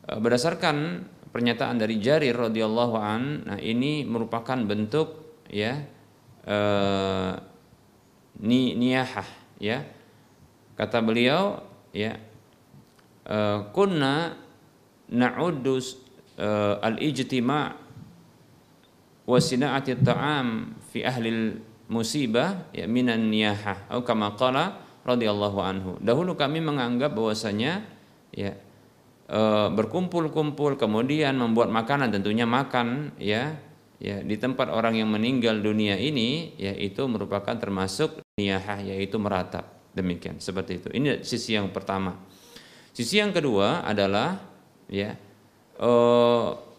berdasarkan 0.07 1.03
pernyataan 1.31 1.79
dari 1.79 2.03
Jarir 2.03 2.35
radhiyallahu 2.35 2.97
an, 2.99 3.47
nah 3.47 3.59
ini 3.59 4.03
merupakan 4.03 4.59
bentuk 4.67 5.39
ya 5.47 5.83
eh, 6.47 7.33
ni 8.43 8.75
niyahah 8.75 9.29
ya. 9.63 9.87
Kata 10.75 10.99
beliau 11.05 11.61
ya 11.95 12.19
eh, 13.27 13.59
kunna 13.71 14.35
na'uddu 15.11 15.75
eh, 16.39 16.75
al-ijtima' 16.87 17.67
wa 19.31 19.39
sina'ati 19.39 20.03
ta'am 20.03 20.75
fi 20.91 21.07
ahli 21.07 21.55
musibah 21.91 22.71
ya 22.75 22.87
minan 22.91 23.31
niyahah 23.31 23.91
atau 23.91 24.03
kama 24.03 24.35
qala 24.35 24.83
radhiyallahu 25.07 25.59
anhu. 25.63 25.91
Dahulu 26.03 26.35
kami 26.35 26.59
menganggap 26.63 27.15
bahwasanya 27.15 27.87
ya 28.35 28.55
e, 29.31 29.43
berkumpul-kumpul 29.71 30.75
kemudian 30.75 31.39
membuat 31.39 31.71
makanan 31.71 32.11
tentunya 32.11 32.45
makan 32.45 33.15
ya 33.17 33.55
ya 34.03 34.25
di 34.25 34.35
tempat 34.41 34.73
orang 34.73 34.99
yang 34.99 35.09
meninggal 35.13 35.61
dunia 35.61 35.95
ini 35.95 36.57
yaitu 36.59 37.07
merupakan 37.07 37.55
termasuk 37.55 38.25
niyahah 38.41 38.83
yaitu 38.83 39.17
meratap. 39.23 39.79
Demikian 39.91 40.39
seperti 40.39 40.83
itu. 40.83 40.89
Ini 40.95 41.27
sisi 41.27 41.55
yang 41.55 41.71
pertama. 41.75 42.15
Sisi 42.91 43.19
yang 43.23 43.31
kedua 43.31 43.87
adalah 43.87 44.43
ya 44.91 45.15
e, 45.79 45.91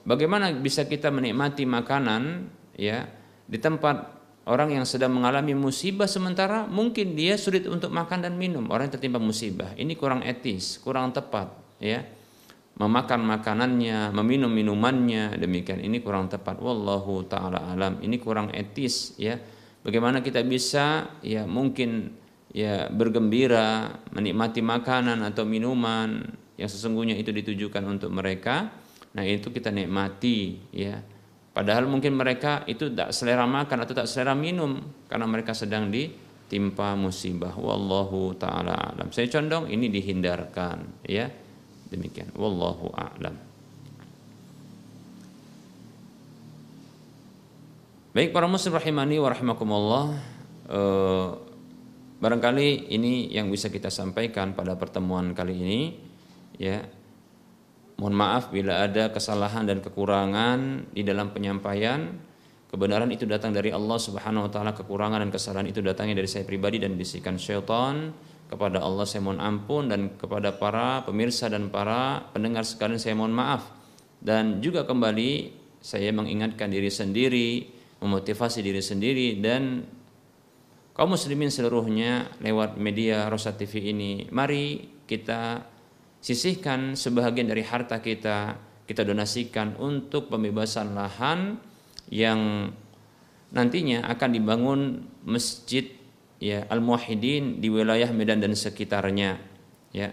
bagaimana 0.03 0.51
bisa 0.51 0.83
kita 0.83 1.07
menikmati 1.07 1.63
makanan 1.63 2.51
ya 2.75 3.07
di 3.47 3.59
tempat 3.59 4.19
orang 4.47 4.81
yang 4.81 4.85
sedang 4.89 5.13
mengalami 5.13 5.53
musibah 5.53 6.09
sementara 6.09 6.65
mungkin 6.65 7.13
dia 7.13 7.37
sulit 7.37 7.69
untuk 7.69 7.93
makan 7.93 8.25
dan 8.27 8.33
minum. 8.35 8.67
Orang 8.73 8.89
yang 8.89 8.95
tertimpa 8.97 9.21
musibah. 9.21 9.71
Ini 9.77 9.93
kurang 9.95 10.25
etis 10.25 10.81
kurang 10.81 11.13
tepat 11.13 11.53
ya 11.77 12.01
memakan 12.81 13.21
makanannya, 13.21 14.09
meminum 14.09 14.49
minumannya, 14.49 15.37
demikian 15.37 15.85
ini 15.85 16.01
kurang 16.01 16.33
tepat. 16.33 16.57
Wallahu 16.57 17.29
taala 17.29 17.69
alam. 17.69 18.01
Ini 18.01 18.17
kurang 18.17 18.49
etis 18.49 19.13
ya. 19.21 19.37
Bagaimana 19.85 20.25
kita 20.25 20.41
bisa 20.41 21.17
ya 21.21 21.45
mungkin 21.45 22.17
ya 22.49 22.89
bergembira, 22.89 24.01
menikmati 24.09 24.65
makanan 24.65 25.21
atau 25.21 25.45
minuman 25.45 26.25
yang 26.57 26.69
sesungguhnya 26.69 27.13
itu 27.21 27.29
ditujukan 27.29 27.85
untuk 27.85 28.09
mereka. 28.09 28.73
Nah, 29.13 29.23
itu 29.27 29.53
kita 29.53 29.69
nikmati 29.69 30.57
ya. 30.73 31.05
Padahal 31.51 31.85
mungkin 31.85 32.15
mereka 32.17 32.63
itu 32.65 32.89
tak 32.95 33.13
selera 33.13 33.45
makan 33.45 33.83
atau 33.85 33.93
tak 33.93 34.07
selera 34.07 34.33
minum 34.33 34.79
karena 35.05 35.27
mereka 35.27 35.53
sedang 35.53 35.91
ditimpa 35.91 36.97
musibah. 36.97 37.53
Wallahu 37.53 38.33
taala 38.39 38.95
alam. 38.95 39.13
Saya 39.13 39.27
condong 39.29 39.67
ini 39.69 39.91
dihindarkan 39.91 41.05
ya 41.05 41.27
Demikian. 41.91 42.31
Wallahu 42.39 42.87
a'lam. 42.95 43.35
Baik 48.11 48.31
para 48.31 48.47
muslim 48.47 48.75
rahimani 48.75 49.19
wa 49.19 49.27
rahimakumullah. 49.31 50.05
Eh, 50.71 51.27
barangkali 52.23 52.91
ini 52.95 53.27
yang 53.31 53.51
bisa 53.51 53.67
kita 53.67 53.91
sampaikan 53.91 54.55
pada 54.55 54.79
pertemuan 54.79 55.35
kali 55.35 55.55
ini 55.59 55.81
ya. 56.55 56.79
Mohon 57.99 58.15
maaf 58.17 58.49
bila 58.49 58.81
ada 58.87 59.11
kesalahan 59.13 59.67
dan 59.67 59.83
kekurangan 59.83 60.91
di 60.95 61.03
dalam 61.03 61.35
penyampaian. 61.35 62.07
Kebenaran 62.71 63.11
itu 63.11 63.27
datang 63.27 63.51
dari 63.51 63.75
Allah 63.75 63.99
Subhanahu 63.99 64.47
wa 64.47 64.51
taala, 64.51 64.71
kekurangan 64.71 65.19
dan 65.27 65.29
kesalahan 65.29 65.67
itu 65.67 65.83
datangnya 65.83 66.23
dari 66.23 66.27
saya 66.31 66.47
pribadi 66.47 66.79
dan 66.79 66.95
bisikan 66.95 67.35
syaitan 67.35 68.15
kepada 68.51 68.83
Allah 68.83 69.07
saya 69.07 69.23
mohon 69.23 69.39
ampun 69.39 69.87
dan 69.87 70.19
kepada 70.19 70.51
para 70.51 71.07
pemirsa 71.07 71.47
dan 71.47 71.71
para 71.71 72.27
pendengar 72.35 72.67
sekalian 72.67 72.99
saya 72.99 73.15
mohon 73.15 73.31
maaf. 73.31 73.71
Dan 74.19 74.59
juga 74.59 74.83
kembali 74.83 75.55
saya 75.79 76.11
mengingatkan 76.11 76.67
diri 76.67 76.91
sendiri 76.91 77.79
memotivasi 78.01 78.65
diri 78.65 78.81
sendiri 78.81 79.37
dan 79.37 79.85
kaum 80.97 81.13
muslimin 81.13 81.53
seluruhnya 81.53 82.33
lewat 82.41 82.75
media 82.75 83.29
Rosa 83.29 83.53
TV 83.53 83.93
ini. 83.93 84.25
Mari 84.33 84.89
kita 85.05 85.63
sisihkan 86.19 86.97
sebahagian 86.97 87.47
dari 87.47 87.61
harta 87.61 88.01
kita 88.01 88.57
kita 88.89 89.05
donasikan 89.05 89.77
untuk 89.79 90.27
pembebasan 90.33 90.97
lahan 90.97 91.61
yang 92.11 92.73
nantinya 93.53 94.03
akan 94.09 94.29
dibangun 94.35 94.79
masjid 95.23 96.00
ya 96.41 96.65
al 96.67 96.81
muwahhidin 96.81 97.61
di 97.61 97.69
wilayah 97.69 98.09
Medan 98.09 98.41
dan 98.41 98.57
sekitarnya. 98.57 99.37
Ya. 99.93 100.09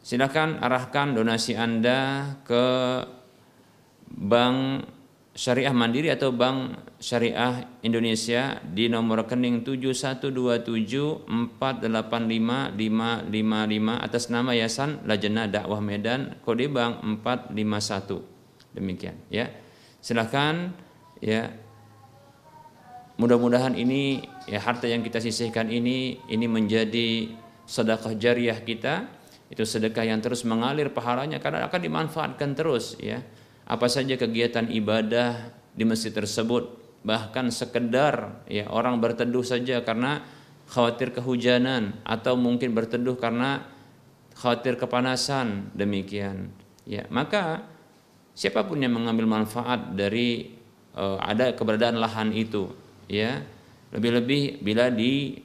Silakan 0.00 0.62
arahkan 0.62 1.12
donasi 1.12 1.52
Anda 1.58 2.32
ke 2.46 2.64
Bank 4.06 4.86
Syariah 5.36 5.76
Mandiri 5.76 6.08
atau 6.08 6.32
Bank 6.32 6.80
Syariah 6.96 7.68
Indonesia 7.84 8.56
di 8.64 8.88
nomor 8.88 9.28
rekening 9.28 9.60
7127485555 11.60 11.60
atas 14.00 14.32
nama 14.32 14.56
Yayasan 14.56 15.04
Lajena 15.04 15.44
Dakwah 15.44 15.84
Medan 15.84 16.40
kode 16.40 16.72
bank 16.72 17.04
451 17.20 18.72
demikian 18.72 19.20
ya. 19.28 19.52
Silakan 20.00 20.72
ya. 21.20 21.52
Mudah-mudahan 23.16 23.76
ini 23.80 24.20
ya 24.46 24.62
harta 24.62 24.86
yang 24.86 25.02
kita 25.02 25.18
sisihkan 25.18 25.68
ini 25.68 26.22
ini 26.30 26.46
menjadi 26.46 27.34
sedekah 27.66 28.14
jariah 28.16 28.58
kita. 28.62 29.10
Itu 29.46 29.62
sedekah 29.62 30.02
yang 30.02 30.18
terus 30.18 30.42
mengalir 30.42 30.90
pahalanya 30.90 31.38
karena 31.38 31.70
akan 31.70 31.80
dimanfaatkan 31.82 32.58
terus 32.58 32.98
ya. 32.98 33.22
Apa 33.66 33.90
saja 33.90 34.14
kegiatan 34.14 34.70
ibadah 34.70 35.50
di 35.74 35.82
masjid 35.82 36.14
tersebut 36.14 36.78
bahkan 37.06 37.50
sekedar 37.54 38.42
ya 38.50 38.66
orang 38.66 38.98
berteduh 38.98 39.46
saja 39.46 39.82
karena 39.86 40.26
khawatir 40.66 41.14
kehujanan 41.14 42.02
atau 42.02 42.34
mungkin 42.34 42.74
berteduh 42.74 43.14
karena 43.14 43.62
khawatir 44.34 44.74
kepanasan 44.78 45.70
demikian. 45.74 46.50
Ya 46.86 47.06
maka 47.10 47.66
siapa 48.34 48.66
pun 48.66 48.82
yang 48.82 48.94
mengambil 48.94 49.26
manfaat 49.26 49.94
dari 49.94 50.58
uh, 50.98 51.18
ada 51.22 51.54
keberadaan 51.54 52.02
lahan 52.02 52.34
itu 52.34 52.70
ya 53.06 53.46
lebih-lebih 53.94 54.64
bila 54.64 54.90
di 54.90 55.36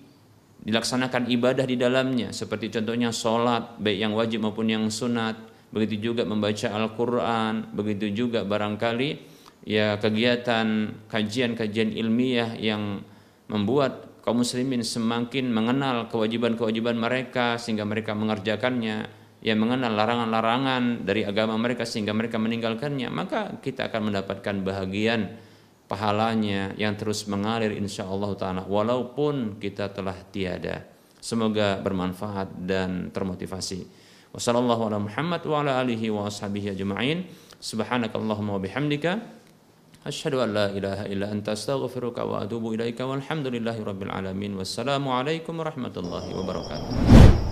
dilaksanakan 0.62 1.26
ibadah 1.34 1.66
di 1.66 1.74
dalamnya 1.78 2.30
seperti 2.30 2.70
contohnya 2.70 3.10
sholat 3.10 3.82
baik 3.82 3.98
yang 3.98 4.14
wajib 4.14 4.46
maupun 4.46 4.70
yang 4.70 4.86
sunat 4.94 5.34
begitu 5.74 6.14
juga 6.14 6.22
membaca 6.22 6.70
Al-Quran 6.70 7.74
begitu 7.74 8.14
juga 8.14 8.46
barangkali 8.46 9.10
ya 9.66 9.98
kegiatan 9.98 10.94
kajian-kajian 11.10 11.98
ilmiah 11.98 12.54
yang 12.62 13.02
membuat 13.50 14.22
kaum 14.22 14.46
muslimin 14.46 14.86
semakin 14.86 15.50
mengenal 15.50 16.06
kewajiban-kewajiban 16.14 16.94
mereka 16.94 17.58
sehingga 17.58 17.86
mereka 17.86 18.14
mengerjakannya 18.14 19.10
yang 19.42 19.58
mengenal 19.58 19.98
larangan-larangan 19.98 21.02
dari 21.02 21.26
agama 21.26 21.58
mereka 21.58 21.90
sehingga 21.90 22.14
mereka 22.14 22.38
meninggalkannya 22.38 23.10
maka 23.10 23.58
kita 23.66 23.90
akan 23.90 24.14
mendapatkan 24.14 24.62
bahagian 24.62 25.42
pahalanya 25.92 26.72
yang 26.80 26.96
terus 26.96 27.28
mengalir 27.28 27.76
insya 27.76 28.08
Allah 28.08 28.32
taala 28.40 28.64
walaupun 28.64 29.60
kita 29.60 29.92
telah 29.92 30.16
tiada. 30.32 30.88
Semoga 31.20 31.84
bermanfaat 31.84 32.64
dan 32.64 33.12
termotivasi. 33.12 33.84
Wassallallahu 34.32 34.88
ala 34.88 34.98
Muhammad 35.04 35.44
wa 35.44 35.60
ala 35.60 35.84
alihi 35.84 36.08
wa 36.08 36.26
ashabihi 36.32 36.74
ajma'in. 36.74 37.28
Subhanakallahumma 37.60 38.58
wa 38.58 38.62
bihamdika 38.64 39.20
asyhadu 40.08 40.42
an 40.42 40.50
la 40.56 40.66
ilaha 40.74 41.06
illa 41.12 41.30
anta 41.30 41.54
astaghfiruka 41.54 42.26
wa 42.26 42.42
atubu 42.42 42.74
ilaika 42.74 43.06
walhamdulillahi 43.06 43.84
rabbil 43.86 44.10
alamin. 44.10 44.58
Wassalamu 44.58 45.14
alaikum 45.14 45.60
warahmatullahi 45.60 46.32
wabarakatuh. 46.34 47.51